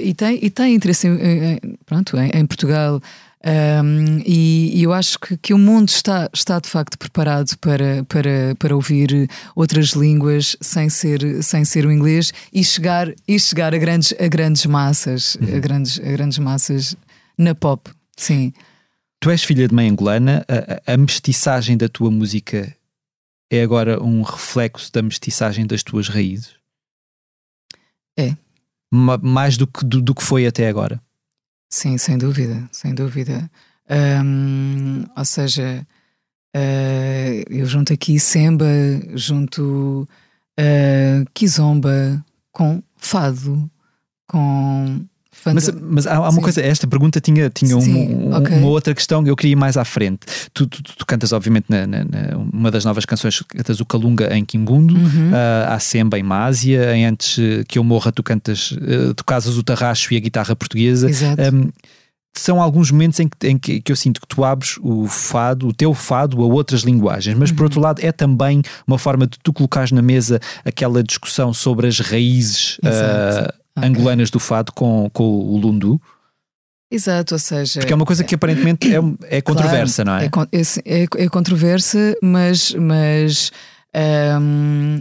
[0.02, 3.00] e, tem, e tem interesse em, em pronto, em, em Portugal.
[3.46, 8.04] Um, e, e, eu acho que, que o mundo está, está de facto preparado para,
[8.08, 13.72] para, para ouvir outras línguas sem ser, sem ser o inglês e chegar, e chegar
[13.72, 15.56] a, grandes, a grandes massas, uhum.
[15.56, 16.96] a, grandes, a grandes massas
[17.38, 17.88] na pop.
[18.16, 18.52] Sim.
[19.20, 22.74] Tu és filha de mãe angolana, a, a mestiçagem da tua música
[23.48, 26.56] é agora um reflexo da mestiçagem das tuas raízes?
[28.18, 28.34] É.
[28.90, 31.00] mais do que, do, do que foi até agora?
[31.68, 33.50] Sim, sem dúvida, sem dúvida.
[33.90, 35.86] Um, ou seja,
[36.56, 38.66] uh, eu junto aqui Semba,
[39.14, 40.08] junto
[40.58, 43.70] uh, Kizomba com fado,
[44.26, 45.06] com
[45.54, 48.56] Mas, mas há, há uma coisa, esta pergunta tinha, tinha Sim, uma, okay.
[48.58, 50.20] uma outra questão que eu queria ir mais à frente.
[50.52, 54.34] Tu, tu, tu cantas, obviamente, na, na, na, uma das novas canções, cantas o Calunga
[54.36, 55.30] em Quimbundo, Uhum.
[55.30, 57.38] uh, a Semba em Másia, em Antes
[57.68, 61.08] que eu morra, tu cantas, uh, tu casas o tarraxo e a guitarra portuguesa.
[61.08, 61.42] Exato.
[61.54, 61.70] Um,
[62.38, 65.72] são alguns momentos em, que, em que, eu sinto que tu abres o fado, o
[65.72, 67.56] teu fado, a outras linguagens, mas Uhum.
[67.56, 71.86] por outro lado é também uma forma de tu colocares na mesa aquela discussão sobre
[71.86, 73.88] as raízes uh, okay.
[73.88, 76.00] angolanas do fado com, com o lundu.
[76.90, 77.80] Exato, ou seja.
[77.80, 80.46] Porque é uma coisa que aparentemente é, é controversa, claro, não é?
[80.52, 82.72] É, é, é controversa, mas.
[82.74, 83.50] mas
[84.40, 85.00] um,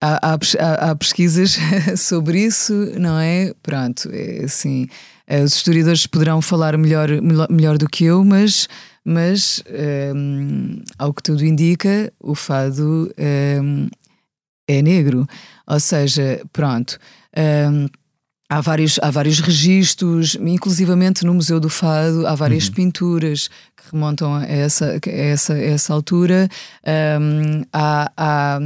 [0.00, 1.56] há, há, há, pesquisas
[1.96, 3.52] sobre isso, não é?
[3.62, 4.88] Pronto, é assim.
[5.44, 7.08] Os historiadores poderão falar melhor,
[7.50, 8.68] melhor do que eu, mas,
[9.04, 9.62] mas
[10.14, 13.88] um, ao que tudo indica, o fado um,
[14.68, 15.26] é negro.
[15.66, 16.98] Ou seja, pronto.
[17.36, 17.88] Um,
[18.48, 22.74] há vários, há vários registros, inclusivamente no Museu do Fado, há várias uhum.
[22.74, 26.48] pinturas que remontam a essa, a essa, a essa altura.
[27.20, 28.58] Um, há, há,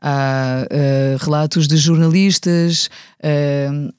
[0.00, 2.88] há uh, relatos de jornalistas.
[3.22, 3.92] Uh,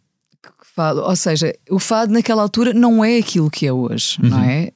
[1.03, 4.29] ou seja, o fado naquela altura não é aquilo que é hoje, uhum.
[4.29, 4.71] não é?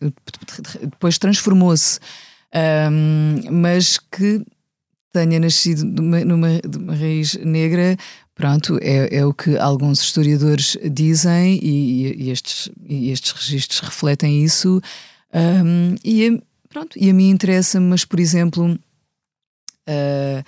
[0.81, 1.99] Depois transformou-se,
[2.91, 4.45] um, mas que
[5.11, 7.97] tenha nascido numa, numa, numa raiz negra
[8.35, 14.43] Pronto, é, é o que alguns historiadores dizem e, e, estes, e estes registros refletem
[14.43, 14.81] isso.
[15.33, 18.77] Um, e, pronto, e a mim interessa-me, mas por exemplo,
[19.87, 20.43] uh,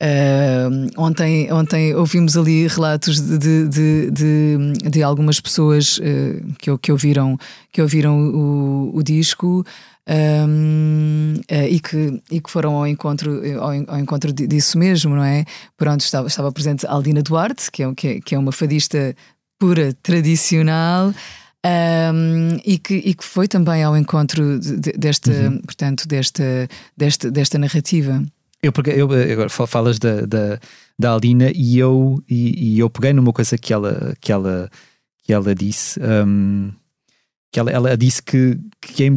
[0.00, 6.78] uh, ontem, ontem ouvimos ali relatos de, de, de, de, de algumas pessoas uh, que,
[6.78, 7.36] que, ouviram,
[7.72, 9.66] que ouviram o, o disco.
[10.06, 15.44] Um, uh, e, que, e que foram ao encontro, ao, encontro disso mesmo, não é?
[15.76, 19.14] Pronto, estava, estava presente Aldina Duarte, que é, que é, que é uma fadista
[19.58, 21.14] pura, tradicional.
[21.66, 25.62] Um, e, que, e que foi também ao encontro de, desta, uhum.
[25.62, 28.22] portanto, desta, desta, desta narrativa.
[28.62, 30.60] Eu, eu agora falas da, da,
[30.98, 34.70] da Aldina e eu, e, e, eu peguei numa coisa que ela, que ela,
[35.22, 35.98] que ela disse.
[36.00, 36.70] Um,
[37.50, 39.10] que ela, ela disse que, que é,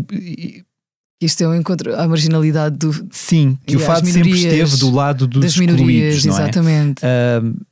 [1.22, 2.94] isto é um encontro à marginalidade do.
[3.12, 6.44] Sim, que o fado sempre esteve do lado dos das minorias, não é?
[6.44, 7.02] exatamente.
[7.04, 7.66] Uh,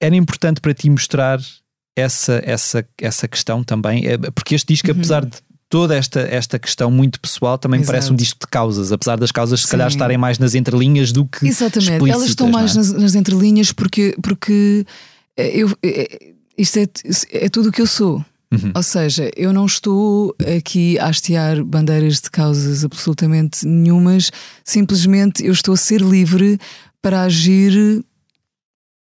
[0.00, 1.40] era importante para ti mostrar
[1.96, 4.96] essa, essa, essa questão também, porque este disco, uhum.
[4.96, 5.36] apesar de
[5.68, 7.92] toda esta, esta questão muito pessoal, também Exato.
[7.92, 11.24] parece um disco de causas, apesar das causas se calhar estarem mais nas entrelinhas do
[11.24, 11.46] que.
[11.46, 12.78] Exatamente, elas estão mais é?
[12.78, 14.84] nas, nas, entrelinhas porque, porque
[15.36, 15.70] eu,
[16.58, 16.86] isto é,
[17.32, 18.24] é tudo o que eu sou.
[18.52, 18.72] Uhum.
[18.74, 24.30] Ou seja, eu não estou aqui a hastear bandeiras de causas absolutamente nenhumas,
[24.62, 26.58] simplesmente eu estou a ser livre
[27.00, 28.04] para agir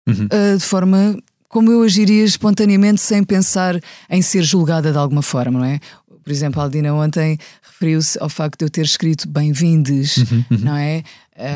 [0.07, 0.27] uhum.
[0.27, 1.17] uh, de forma
[1.49, 3.81] como eu agiria espontaneamente sem pensar
[4.11, 5.81] em ser julgada de alguma forma, não é?
[6.23, 10.59] Por exemplo, a Aldina ontem referiu-se ao facto de eu ter escrito bem-vindes, uhum, uhum.
[10.59, 11.03] não é?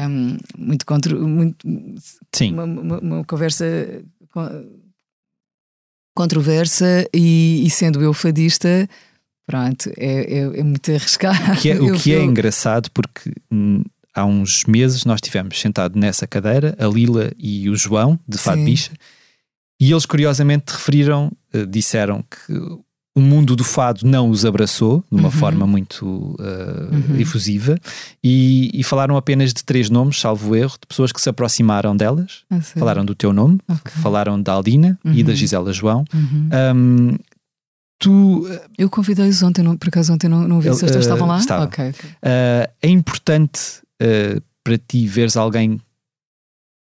[0.08, 1.14] Um, muito contra.
[1.14, 1.66] Muito,
[2.34, 2.54] Sim.
[2.54, 3.66] Uma, uma, uma conversa
[6.14, 8.88] controversa e, e, sendo eu fadista,
[9.46, 11.52] pronto, é, é, é muito arriscado.
[11.52, 13.82] O que é, o que é engraçado porque hum,
[14.14, 18.62] há uns meses nós estivemos sentados nessa cadeira, a Lila e o João, de Fado
[18.62, 18.92] Bicha,
[19.80, 22.52] e eles curiosamente referiram, uh, disseram que
[23.14, 25.30] o mundo do fado não os abraçou de uma uhum.
[25.30, 27.20] forma muito uh, uhum.
[27.20, 27.78] efusiva
[28.24, 32.44] e, e, falaram apenas de três nomes, salvo erro, de pessoas que se aproximaram delas.
[32.50, 34.02] Ah, falaram do teu nome, okay.
[34.02, 35.12] falaram da Aldina uhum.
[35.12, 36.04] e da Gisela João.
[36.14, 36.48] Uhum.
[36.74, 37.18] Um,
[37.98, 38.48] tu.
[38.78, 41.38] Eu convidei-os ontem, não, por acaso ontem não, não vi se eles uh, estavam lá.
[41.38, 41.66] Estavam.
[41.66, 41.90] Okay.
[41.90, 43.82] Uh, é importante
[44.64, 45.78] para ti veres alguém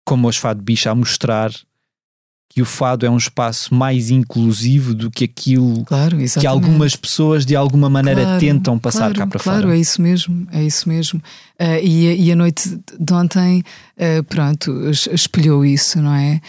[0.04, 1.50] como os Fado Bicha a mostrar
[2.56, 7.44] que o fado é um espaço mais inclusivo do que aquilo claro, que algumas pessoas
[7.44, 9.76] de alguma maneira claro, tentam passar claro, cá para claro, fora.
[9.76, 11.20] é isso mesmo, é isso mesmo.
[11.60, 13.62] Uh, e, e, a noite de ontem,
[13.98, 16.40] uh, pronto, espelhou isso, não é?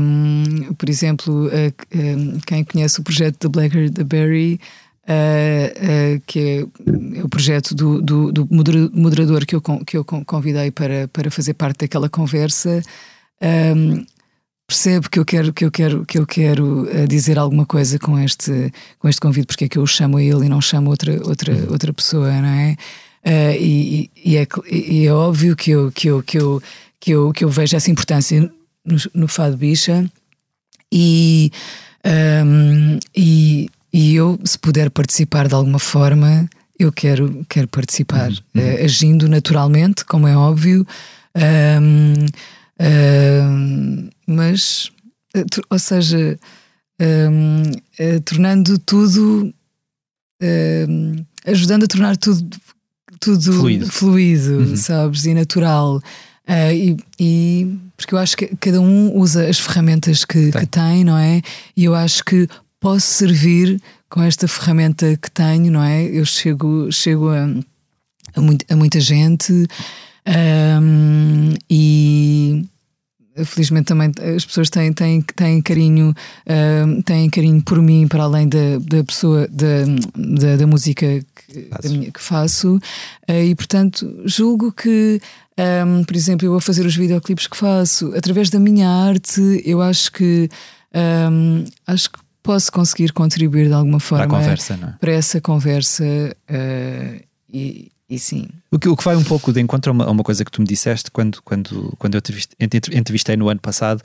[0.00, 4.58] Um, por exemplo, uh, um, quem conhece o projeto da Blacker the Berry,
[6.26, 11.06] que é, é, o projeto do, do, do moderador que eu, que eu convidei para,
[11.06, 12.82] para fazer parte daquela conversa.
[13.40, 14.04] Um,
[14.70, 18.16] percebe que eu quero que eu quero que eu quero uh, dizer alguma coisa com
[18.16, 20.90] este com este convite porque é que eu o chamo a ele e não chamo
[20.90, 22.76] outra outra outra pessoa não é
[23.26, 26.62] uh, e, e, é e é óbvio que eu que eu que eu
[27.00, 28.48] que eu que eu vejo essa importância
[28.84, 30.08] no, no fado bicha
[30.92, 31.50] e
[32.46, 36.48] um, e, e eu se puder participar de alguma forma
[36.78, 38.62] eu quero quero participar uhum.
[38.62, 40.86] uh, agindo naturalmente como é óbvio
[41.34, 42.14] um,
[42.80, 44.90] Uh, mas,
[45.68, 46.38] ou seja,
[47.00, 49.52] um, uh, tornando tudo,
[50.42, 52.48] uh, ajudando a tornar tudo,
[53.18, 53.86] tudo Fluido.
[53.90, 54.76] fluido, Uhum.
[54.76, 55.96] sabes, e natural.
[56.48, 60.60] Uh, e, e- porque eu acho que cada um usa as ferramentas que Tem.
[60.62, 61.42] que tem, não é?
[61.76, 62.48] E eu acho que
[62.80, 66.04] posso servir com esta ferramenta que tenho, não é?
[66.04, 67.44] Eu chego, chego a,
[68.34, 69.52] a, muito- a muita gente
[70.26, 72.64] um, e
[73.44, 76.14] felizmente também as pessoas têm, têm, têm carinho
[76.86, 79.84] um, têm carinho por mim para além da, da pessoa da,
[80.16, 81.90] da, da música que, Fazes.
[81.92, 85.20] minha- que faço uh, e portanto julgo que
[85.86, 89.80] um, por exemplo eu a fazer os videoclipes que faço através da minha arte eu
[89.82, 90.48] acho que
[91.30, 94.94] um, acho que posso conseguir contribuir de alguma Para forma a conversa, é?
[94.98, 97.22] para essa conversa uh,
[97.52, 100.10] e, e sim O que, o que vai um pouco de encontro a uma, a
[100.10, 103.48] uma coisa que tu me disseste quando, quando, quando eu te entrevist- entre- entrevistei no
[103.48, 104.02] ano passado,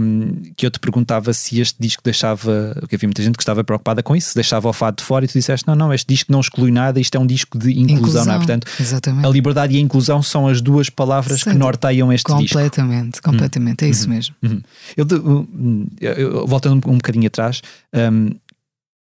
[0.00, 3.62] um, que eu te perguntava se este disco deixava, porque havia muita gente que estava
[3.62, 6.32] preocupada com isso, deixava o fado de fora e tu disseste: não, não, este disco
[6.32, 8.36] não exclui nada, isto é um disco de inclusão, não é?
[8.38, 12.54] Portanto, exatamente a liberdade e a inclusão são as duas palavras que norteiam este disco.
[12.58, 14.60] completamente completamente é isso mesmo Uhum.
[14.96, 17.60] Eu, de- um, eu- eu- voltando um, um bocadinho atrás,
[17.94, 18.30] um,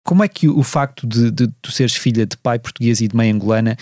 [0.03, 3.15] como é que o facto de, de tu seres filha de pai português e de
[3.15, 3.75] mãe angolana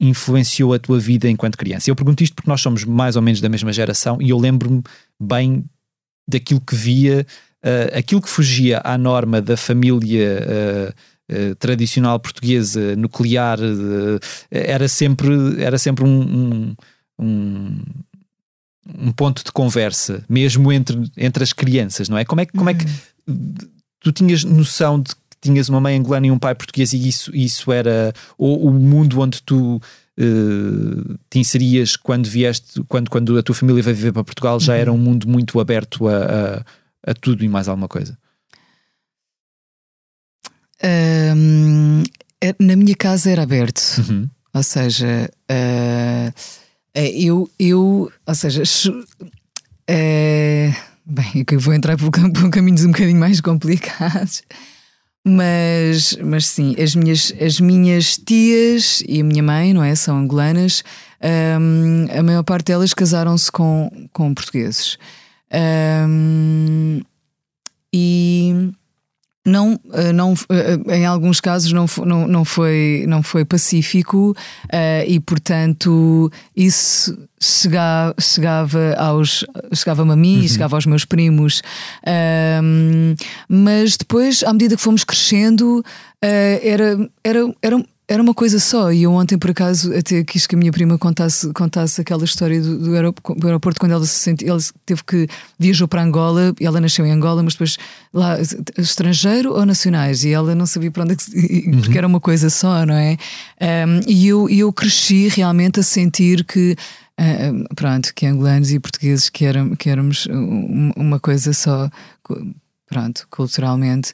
[0.00, 1.90] influenciou a tua vida enquanto criança?
[1.90, 4.82] Eu pergunto isto porque nós somos mais ou menos da mesma geração e eu lembro-me
[5.20, 5.64] bem
[6.28, 7.26] daquilo que via,
[7.64, 10.42] uh, aquilo que fugia à norma da família.
[10.46, 11.16] uh,
[11.50, 14.20] uh, tradicional portuguesa nuclear uh,
[14.50, 16.74] era sempre era sempre um, um-
[17.18, 17.80] um,
[18.98, 22.24] um ponto de conversa, mesmo entre, entre as crianças, não é?
[22.24, 22.84] Como é, que- como é que
[24.00, 27.34] tu tinhas noção de que tinhas uma mãe angolana e um pai português e isso,
[27.34, 29.80] isso era ou o mundo onde tu
[30.18, 34.74] eh, te inserias quando vieste, quando, quando a tua família veio viver para Portugal, já
[34.76, 36.16] era um mundo muito aberto a,
[37.04, 38.16] a, a tudo e mais alguma coisa.
[42.40, 44.28] É- na minha casa era aberto Uhum.
[44.54, 46.32] ou seja uh,
[46.94, 48.62] eu eu ou seja
[49.88, 50.72] eh,
[51.04, 54.42] bem eu vou entrar por, por caminhos um bocadinho mais complicados
[55.28, 59.92] mas mas sim as minhas as minhas tias e a minha mãe não é?
[59.96, 60.84] São angolanas.
[61.60, 64.96] Hum, a maior parte delas casaram-se com com portugueses.
[66.08, 67.00] Hum,
[67.92, 68.70] e
[69.46, 74.36] não, eh, não, eh, em alguns casos não, não, não, foi, não foi pacífico
[74.72, 81.62] eh, e, portanto, isso chega, chegava aos chegava-me a mim, chegava aos meus primos.
[83.48, 85.84] Mas depois, à medida que fomos crescendo,
[86.20, 88.92] eh, era, era, era, era uma coisa só.
[88.92, 92.60] E eu ontem, por acaso, até quis que a minha prima contasse, contasse aquela história
[92.60, 95.26] do, do aerop- do aeroporto, quando ela se sente, ela teve que
[95.58, 97.76] viajou para Angola, e ela nasceu em Angola, mas depois
[98.14, 98.36] lá
[98.78, 102.20] estrangeiro ou nacionais, e ela não sabia para onde é que se, porque era uma
[102.20, 103.16] coisa só, não é?
[103.60, 106.76] Um, e eu, eu cresci realmente a sentir que
[107.18, 111.90] ah, pronto, que angolanos e portugueses que, éram, que éramos um- uma coisa só,
[112.86, 114.12] pronto, culturalmente.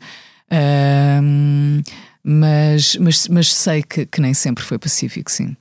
[0.51, 1.82] Um,
[2.25, 5.57] mas, mas, mas sei que, que nem sempre foi pacífico, sim.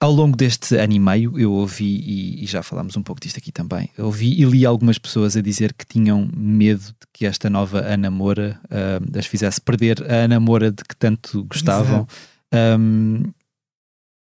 [0.00, 3.38] Ao longo deste ano e meio, eu ouvi, e, e já falámos um pouco disto
[3.38, 7.48] aqui também, ouvi e li algumas pessoas a dizer que tinham medo de que esta
[7.48, 12.06] nova Ana Moura ah, as fizesse perder a Ana Moura de que tanto gostavam.
[12.52, 13.32] Um,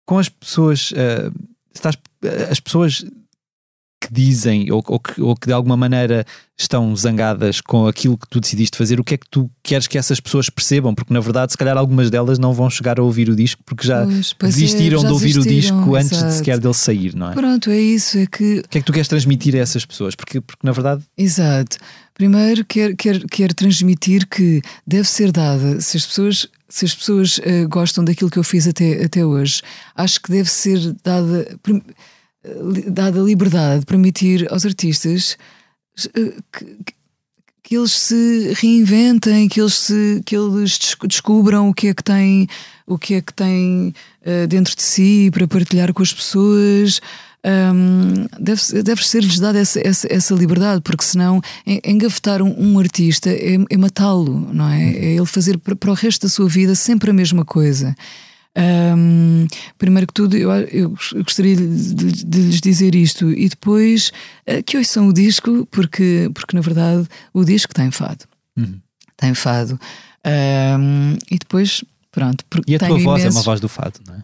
[0.05, 1.31] com as pessoas, ah,
[1.73, 1.97] estás,
[2.49, 3.05] as pessoas
[4.07, 6.25] que dizem ou, ou que, ou que de alguma maneira
[6.57, 9.97] estão zangadas com aquilo que tu decidiste fazer, o que é que tu queres que
[9.97, 10.95] essas pessoas percebam?
[10.95, 13.85] Porque na verdade, se calhar algumas delas não vão chegar a ouvir o disco porque
[13.87, 16.33] já Pois, pois é, desistiram já de ouvir o desistiram, disco antes de exato.
[16.33, 17.33] sequer dele sair, não é?
[17.33, 20.15] Pronto, é isso, é que O que é que tu queres transmitir a essas pessoas?
[20.15, 21.77] Porque, porque na verdade, Exato.
[22.13, 27.41] Primeiro quero, quero, quero transmitir que deve ser dada, se as pessoas, se as pessoas
[27.43, 29.61] eh, gostam daquilo que eu fiz até, até hoje,
[29.93, 31.45] acho que deve ser dada,
[32.87, 35.37] dada liberdade de permitir aos artistas
[36.15, 36.65] eh, que,
[37.63, 42.03] que- eles se reinventem, que eles, se, que eles des- descubram o que é que
[42.03, 42.47] têm,
[42.85, 43.93] o que é que têm
[44.23, 47.01] eh, dentro de si para partilhar com as pessoas.
[47.47, 52.79] Hum, deve, deve ser-lhes dada essa, essa, essa liberdade, porque senão en- engafetar um, um
[52.79, 54.81] artista é, é matá-lo, não é?
[54.89, 57.95] É ele fazer para, para o resto da sua vida sempre a mesma coisa.
[58.57, 59.47] Hum,
[59.77, 64.11] primeiro que tudo, eu, eu gostaria de, de- de lhes dizer isto e depois
[64.45, 68.25] eh, que ouçam o disco, porque, porque na verdade o disco tem fado.
[68.57, 68.79] Uhum.
[69.17, 69.79] Tem fado.
[70.25, 72.43] Hum, e depois, pronto.
[72.67, 74.23] e a tua tenho voz é uma imensos- voz do fado, não é?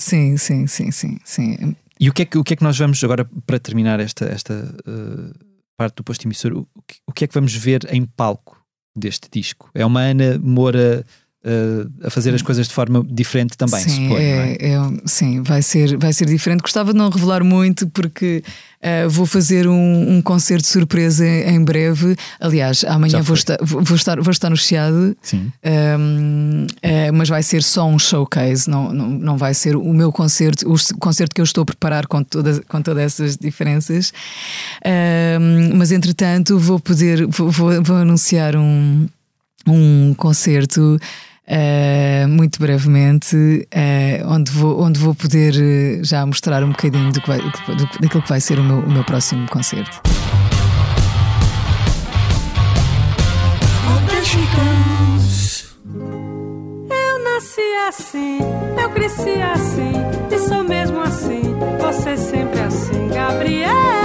[0.00, 1.76] Sim, sim, sim, sim, sim.
[1.98, 4.24] E o que é que, o que, é que nós vamos agora para terminar esta,
[4.26, 4.54] esta
[4.86, 5.34] uh,
[5.76, 8.58] parte do posto emissor, o que, o que é que vamos ver em palco
[8.96, 9.70] deste disco?
[9.74, 11.04] É uma Ana Moura
[11.44, 14.72] uh, a fazer as coisas de forma diferente também, sim, suponho, é, é?
[14.72, 16.60] é, sim, vai ser, vai ser diferente.
[16.60, 18.42] Gostava de não revelar muito porque
[18.82, 22.16] uh, vou fazer um, um, concerto de surpresa em breve.
[22.38, 25.16] Aliás, amanhã vou estar, vou, estar, vou estar no Chiado.
[25.32, 29.92] Um, uh, eh, mas vai ser só um showcase, não, não, não vai ser o
[29.92, 34.12] meu concerto, o concerto que eu estou a preparar com, todas, com todas essas diferenças.
[34.84, 39.06] Um, mas entretanto, vou poder, vou, vou, vou anunciar um,
[39.66, 40.98] um concerto
[41.50, 47.20] Uh, muito brevemente, uh, onde, vou, onde vou poder uh, já mostrar um bocadinho do
[47.20, 50.00] que vai, do, daquilo que vai ser o meu, o meu próximo concerto.
[56.88, 58.38] Eu nasci assim,
[58.80, 59.92] eu cresci assim,
[60.30, 61.42] e sou mesmo assim,
[61.80, 63.99] você sempre assim, Gabriela.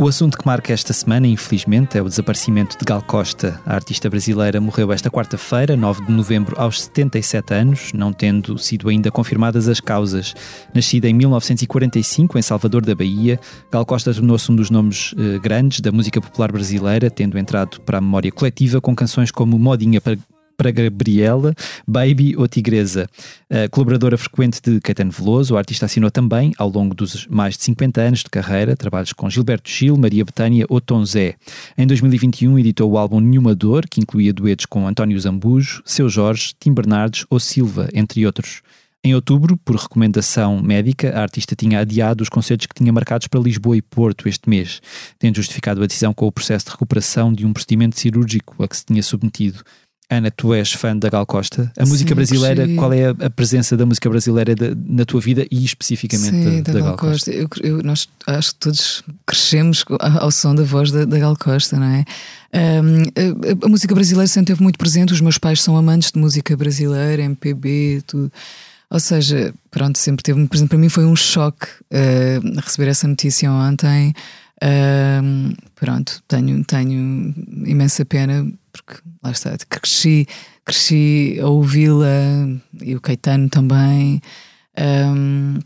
[0.00, 3.60] O assunto que marca esta semana, infelizmente, é o desaparecimento de Gal Costa.
[3.66, 8.88] A artista brasileira morreu esta quarta-feira, 9 de novembro, aos 77 anos, não tendo sido
[8.88, 10.34] ainda confirmadas as causas.
[10.74, 13.38] Nascida em 1945, em Salvador da Bahia,
[13.70, 17.98] Gal Costa tornou-se um dos nomes eh, grandes da música popular brasileira, tendo entrado para
[17.98, 20.16] a memória coletiva com canções como Modinha para
[20.60, 21.54] para Gabriela,
[21.88, 23.08] Baby ou Tigresa.
[23.70, 27.98] colaboradora frequente de Caetano Veloso, o artista assinou também, ao longo dos mais de 50
[27.98, 31.36] anos de carreira, trabalhos com Gilberto Gil, Maria Betânia ou Tom Zé.
[31.78, 36.52] Em 2021 editou o álbum Nenhuma Dor, que incluía duetos com António Zambujo, Seu Jorge,
[36.60, 38.60] Tim Bernardes ou Silva, entre outros.
[39.02, 43.40] Em outubro, por recomendação médica, a artista tinha adiado os concertos que tinha marcados para
[43.40, 44.82] Lisboa e Porto este mês,
[45.18, 48.76] tendo justificado a decisão com o processo de recuperação de um procedimento cirúrgico a que
[48.76, 49.64] se tinha submetido.
[50.10, 51.72] Ana, tu és fã da Gal Costa.
[51.78, 55.64] A música brasileira, qual é a, presença da música brasileira de, na tua vida e
[55.64, 57.30] especificamente Sim, da, da, Gal, Gal Costa?
[57.30, 57.60] Costa.
[57.62, 61.76] Eu, eu, nós acho que todos crescemos ao som da voz da, da Gal Costa,
[61.78, 62.04] não é?
[62.52, 65.12] Um, a, a, música brasileira sempre esteve muito presente.
[65.12, 68.32] Os meus pais são amantes de música brasileira, MPB, tudo.
[68.90, 70.70] Ou seja, pronto, sempre teve muito presente.
[70.70, 74.12] Para mim foi um choque uh, receber essa notícia ontem.
[75.74, 77.34] Pronto, tenho, tenho
[77.64, 80.26] imensa pena porque lá está, cresci,
[80.64, 82.48] cresci a ouvi-la
[82.82, 84.20] e o Caetano também.
[84.78, 85.58] Um,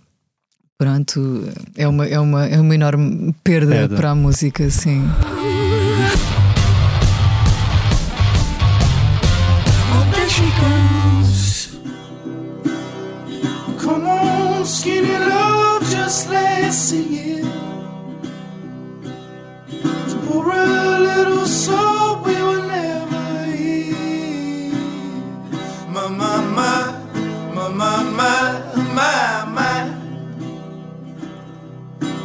[0.78, 5.02] pronto, é uma, é, uma, é uma enorme perda para a música, sim.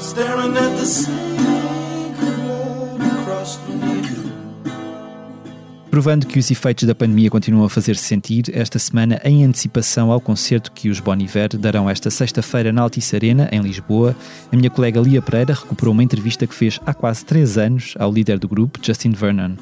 [0.10, 1.19] Staring at the sink
[6.00, 10.22] Provando que os efeitos da pandemia continuam a fazer-se sentir, esta semana, em antecipação ao
[10.22, 14.16] concerto que os Bon Iver darão esta sexta-feira na Altice Arena, em Lisboa,
[14.50, 18.14] a minha colega Lia Pereira recuperou uma entrevista que fez há quase três anos ao
[18.14, 19.56] líder do grupo, Justin Vernon.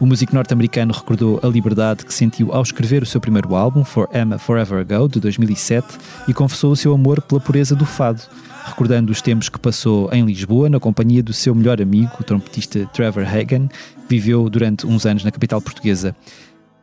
[0.00, 4.08] O músico norte-americano recordou a liberdade que sentiu ao escrever o seu primeiro álbum, For
[4.12, 5.86] Emma Forever Ago, de 2007,
[6.26, 8.20] e confessou o seu amor pela pureza do fado
[8.64, 12.88] recordando os tempos que passou em Lisboa na companhia do seu melhor amigo, o trompetista
[12.94, 13.74] Trevor Hagen, que
[14.08, 16.14] viveu durante uns anos na capital portuguesa.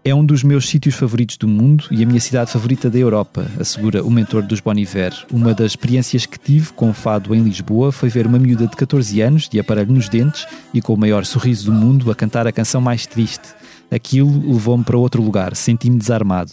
[0.03, 3.45] É um dos meus sítios favoritos do mundo e a minha cidade favorita da Europa,
[3.59, 5.13] assegura o mentor dos Bon Iver.
[5.31, 8.75] Uma das experiências que tive com o fado em Lisboa foi ver uma miúda de
[8.75, 12.47] 14 anos, de aparelho nos dentes e com o maior sorriso do mundo, a cantar
[12.47, 13.53] a canção mais triste.
[13.91, 16.51] Aquilo levou-me para outro lugar, senti-me desarmado.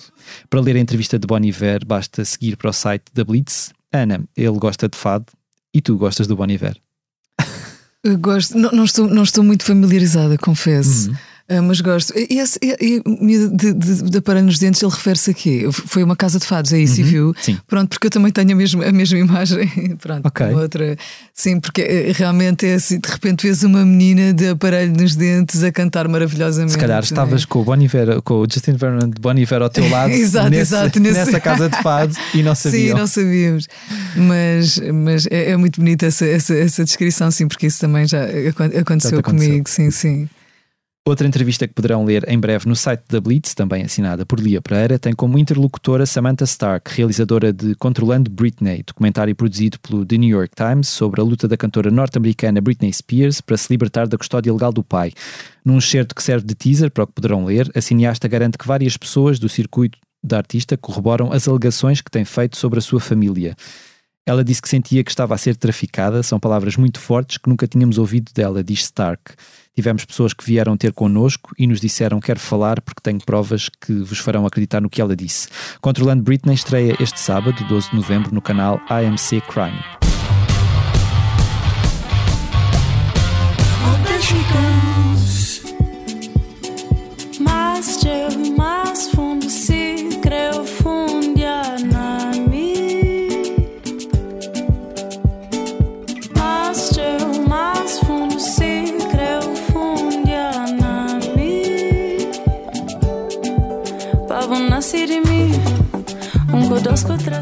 [0.51, 4.25] Para ler a entrevista de Bon Iver, basta seguir para o site da Blitz Ana,
[4.37, 5.25] ele gosta de fado
[5.73, 6.77] e tu gostas do Bon Iver.
[8.17, 11.11] Gosto, não, não, estou, não estou muito familiarizada, confesso.
[11.11, 11.17] Uhum.
[11.51, 12.13] Uh, mas gosto.
[12.15, 15.67] E, esse, e, e de, de, de aparelho nos dentes, ele refere-se a quê?
[15.73, 17.01] Foi uma casa de fados, é isso?
[17.01, 17.35] Uhum, viu?
[17.41, 17.59] Sim.
[17.67, 19.67] Pronto, porque eu também tenho a mesma, a mesma imagem.
[19.97, 20.53] Pronto, okay.
[20.53, 20.95] outra.
[21.33, 25.63] Sim, porque eh, realmente é assim, de repente vês uma menina de aparelho nos dentes
[25.63, 26.73] a cantar maravilhosamente.
[26.73, 27.47] Se calhar estavas é?
[27.47, 31.01] com o Boniver, com o Justin Vernon de Boniver ao teu lado exato, nesse, exato,
[31.01, 31.19] nesse...
[31.19, 32.95] nessa casa de fado e não sabiam.
[32.95, 33.69] Sim, não sabíamos.
[34.17, 38.23] Mas, mas é, é muito bonita essa, essa, essa descrição, sim, porque isso também já
[38.23, 39.23] aconteceu, já aconteceu.
[39.23, 40.29] comigo, sim, sim.
[41.09, 44.61] Outra entrevista que poderão ler em breve no site da Blitz, também assinada por Lia
[44.61, 50.29] Pereira, tem como interlocutora Samantha Stark, realizadora de Controlando Britney, documentário produzido pelo The New
[50.29, 54.53] York Times sobre a luta da cantora norte-americana Britney Spears para se libertar da custódia
[54.53, 55.11] legal do pai.
[55.65, 58.67] Num excerto que serve de teaser para o que poderão ler, a cineasta garante que
[58.67, 63.01] várias pessoas do circuito da artista corroboram as alegações que tem feito sobre a sua
[63.01, 63.57] família.
[64.27, 67.67] Ela disse que sentia que estava a ser traficada, são palavras muito fortes que nunca
[67.67, 69.35] tínhamos ouvido dela, diz Stark.
[69.75, 73.93] Tivemos pessoas que vieram ter connosco e nos disseram quero falar porque tenho provas que
[74.01, 75.49] vos farão acreditar no que ela disse.
[75.81, 80.18] Controlando Britney estreia este sábado, 12 de novembro, no canal AMC Crime.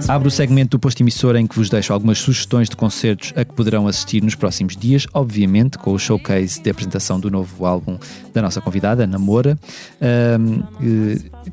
[0.09, 3.45] Abro o segmento do posto emissor em que vos deixo algumas sugestões de concertos a
[3.45, 7.99] que poderão assistir nos próximos dias, obviamente com o showcase de apresentação do novo álbum
[8.35, 9.57] da nossa convidada, Namora,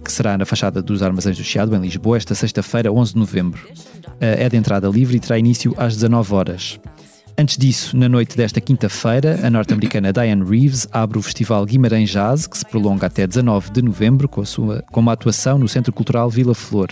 [0.04, 3.62] que será na fachada dos Armazéns do Chiado, em Lisboa, esta sexta-feira, 11 de novembro.
[4.20, 6.80] É de entrada livre e terá início às 19 horas.
[7.36, 12.46] Antes disso, na noite desta quinta-feira, a norte-americana Diane Reeves abre o Festival Guimarães Jazz,
[12.46, 16.30] que se prolonga até 19 de novembro, com, sua, com uma atuação no Centro Cultural
[16.30, 16.90] Vila Flor.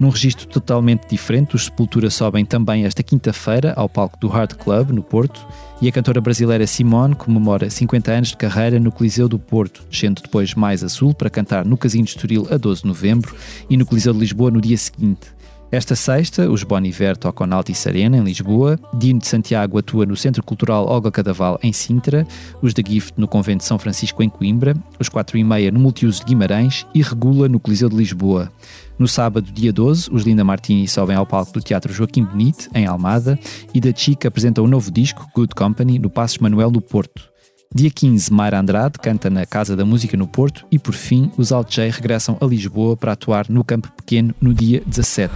[0.00, 4.90] Num registro totalmente diferente, os Sepultura sobem também esta quinta-feira ao palco do Hard Club,
[4.90, 5.46] no Porto,
[5.80, 10.20] e a cantora brasileira Simone comemora 50 anos de carreira no Coliseu do Porto, descendo
[10.20, 13.34] depois mais a sul para cantar no Casino de Estoril a 12 de novembro
[13.70, 15.35] e no Coliseu de Lisboa no dia seguinte.
[15.76, 20.06] Esta sexta, os Bon Iver tocam na Altice Arena, em Lisboa, Dino de Santiago atua
[20.06, 22.26] no Centro Cultural Olga Cadaval, em Sintra,
[22.62, 25.78] os da Gift no Convento de São Francisco, em Coimbra, os 4 e meia no
[25.78, 28.50] Multiuso de Guimarães e Regula no Coliseu de Lisboa.
[28.98, 32.86] No sábado, dia 12, os Linda Martini sobem ao palco do Teatro Joaquim Benite, em
[32.86, 33.38] Almada,
[33.74, 37.35] e da Chica apresenta o um novo disco, Good Company, no Passos Manuel, no Porto.
[37.74, 41.52] Dia 15, Mayra Andrade canta na Casa da Música no Porto e, por fim, os
[41.52, 45.34] Alt J regressam a Lisboa para atuar no Campo Pequeno no dia 17.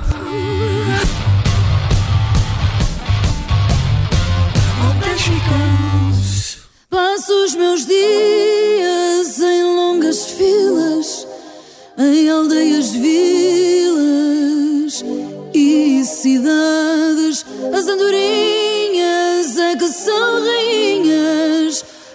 [6.89, 11.27] Passo os meus dias em longas filas,
[11.99, 13.40] em aldeias, vilas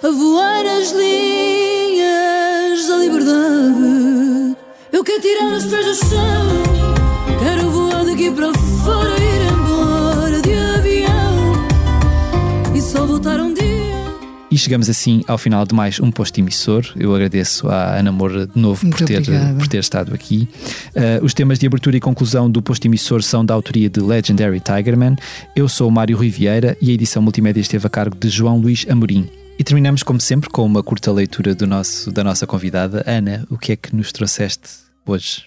[0.05, 4.55] a voar as linhas da liberdade.
[4.91, 6.45] Eu quero tirar os pés do chão,
[7.39, 11.55] quero voar daqui para fora, ir embora de avião
[12.75, 13.65] e só voltar um dia.
[14.51, 16.85] E chegamos assim ao final de mais um posto emissor.
[16.95, 19.23] Eu agradeço à Ana Moura de novo por ter,
[19.57, 20.47] por ter estado aqui.
[20.95, 24.59] Uh, os temas de abertura e conclusão do posto emissor são da autoria de Legendary
[24.59, 25.15] Tigerman.
[25.55, 28.85] Eu sou o Mário Riviera e a edição multimédia esteve a cargo de João Luís
[28.87, 29.27] Amorim.
[29.57, 33.03] E terminamos, como sempre, com uma curta leitura do nosso, da nossa convidada.
[33.07, 34.69] Ana, o que é que nos trouxeste
[35.05, 35.45] hoje?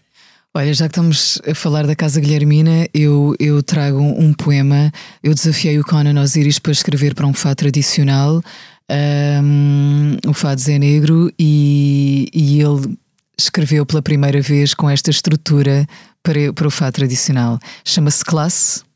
[0.55, 4.91] Olha, já que estamos a falar da Casa Guilhermina, eu, eu trago um poema.
[5.23, 8.43] Eu desafiei o Conan Osiris para escrever para um fado tradicional
[8.91, 12.97] um, o Fado Zé Negro e, e ele
[13.39, 15.87] escreveu pela primeira vez com esta estrutura
[16.23, 17.59] para, para o fado tradicional.
[17.85, 18.88] Chama-se Classe.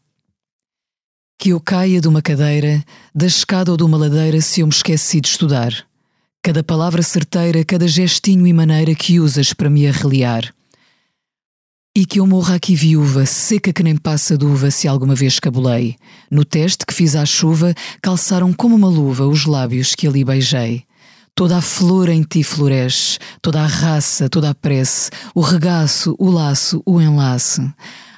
[1.42, 4.72] Que eu caia de uma cadeira, da escada ou de uma ladeira se eu me
[4.72, 5.74] esqueci de estudar.
[6.40, 10.54] Cada palavra certeira, cada gestinho e maneira que usas para me arreliar.
[11.96, 15.96] E que eu morra aqui viúva, seca que nem passa d'uva se alguma vez cabulei.
[16.30, 20.84] No teste que fiz à chuva, calçaram como uma luva os lábios que ali beijei.
[21.34, 26.30] Toda a flor em ti floresce, toda a raça, toda a prece, o regaço, o
[26.30, 27.68] laço, o enlace.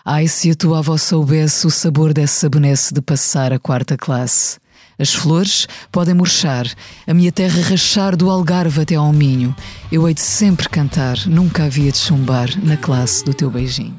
[0.07, 4.59] Ai, se a tua avó soubesse o sabor dessa sabonesse de passar a quarta classe.
[4.98, 6.66] As flores podem murchar,
[7.06, 9.56] a minha terra rachar do algarve até ao minho.
[9.90, 13.97] Eu hei de sempre cantar, nunca havia de chumbar na classe do teu beijinho.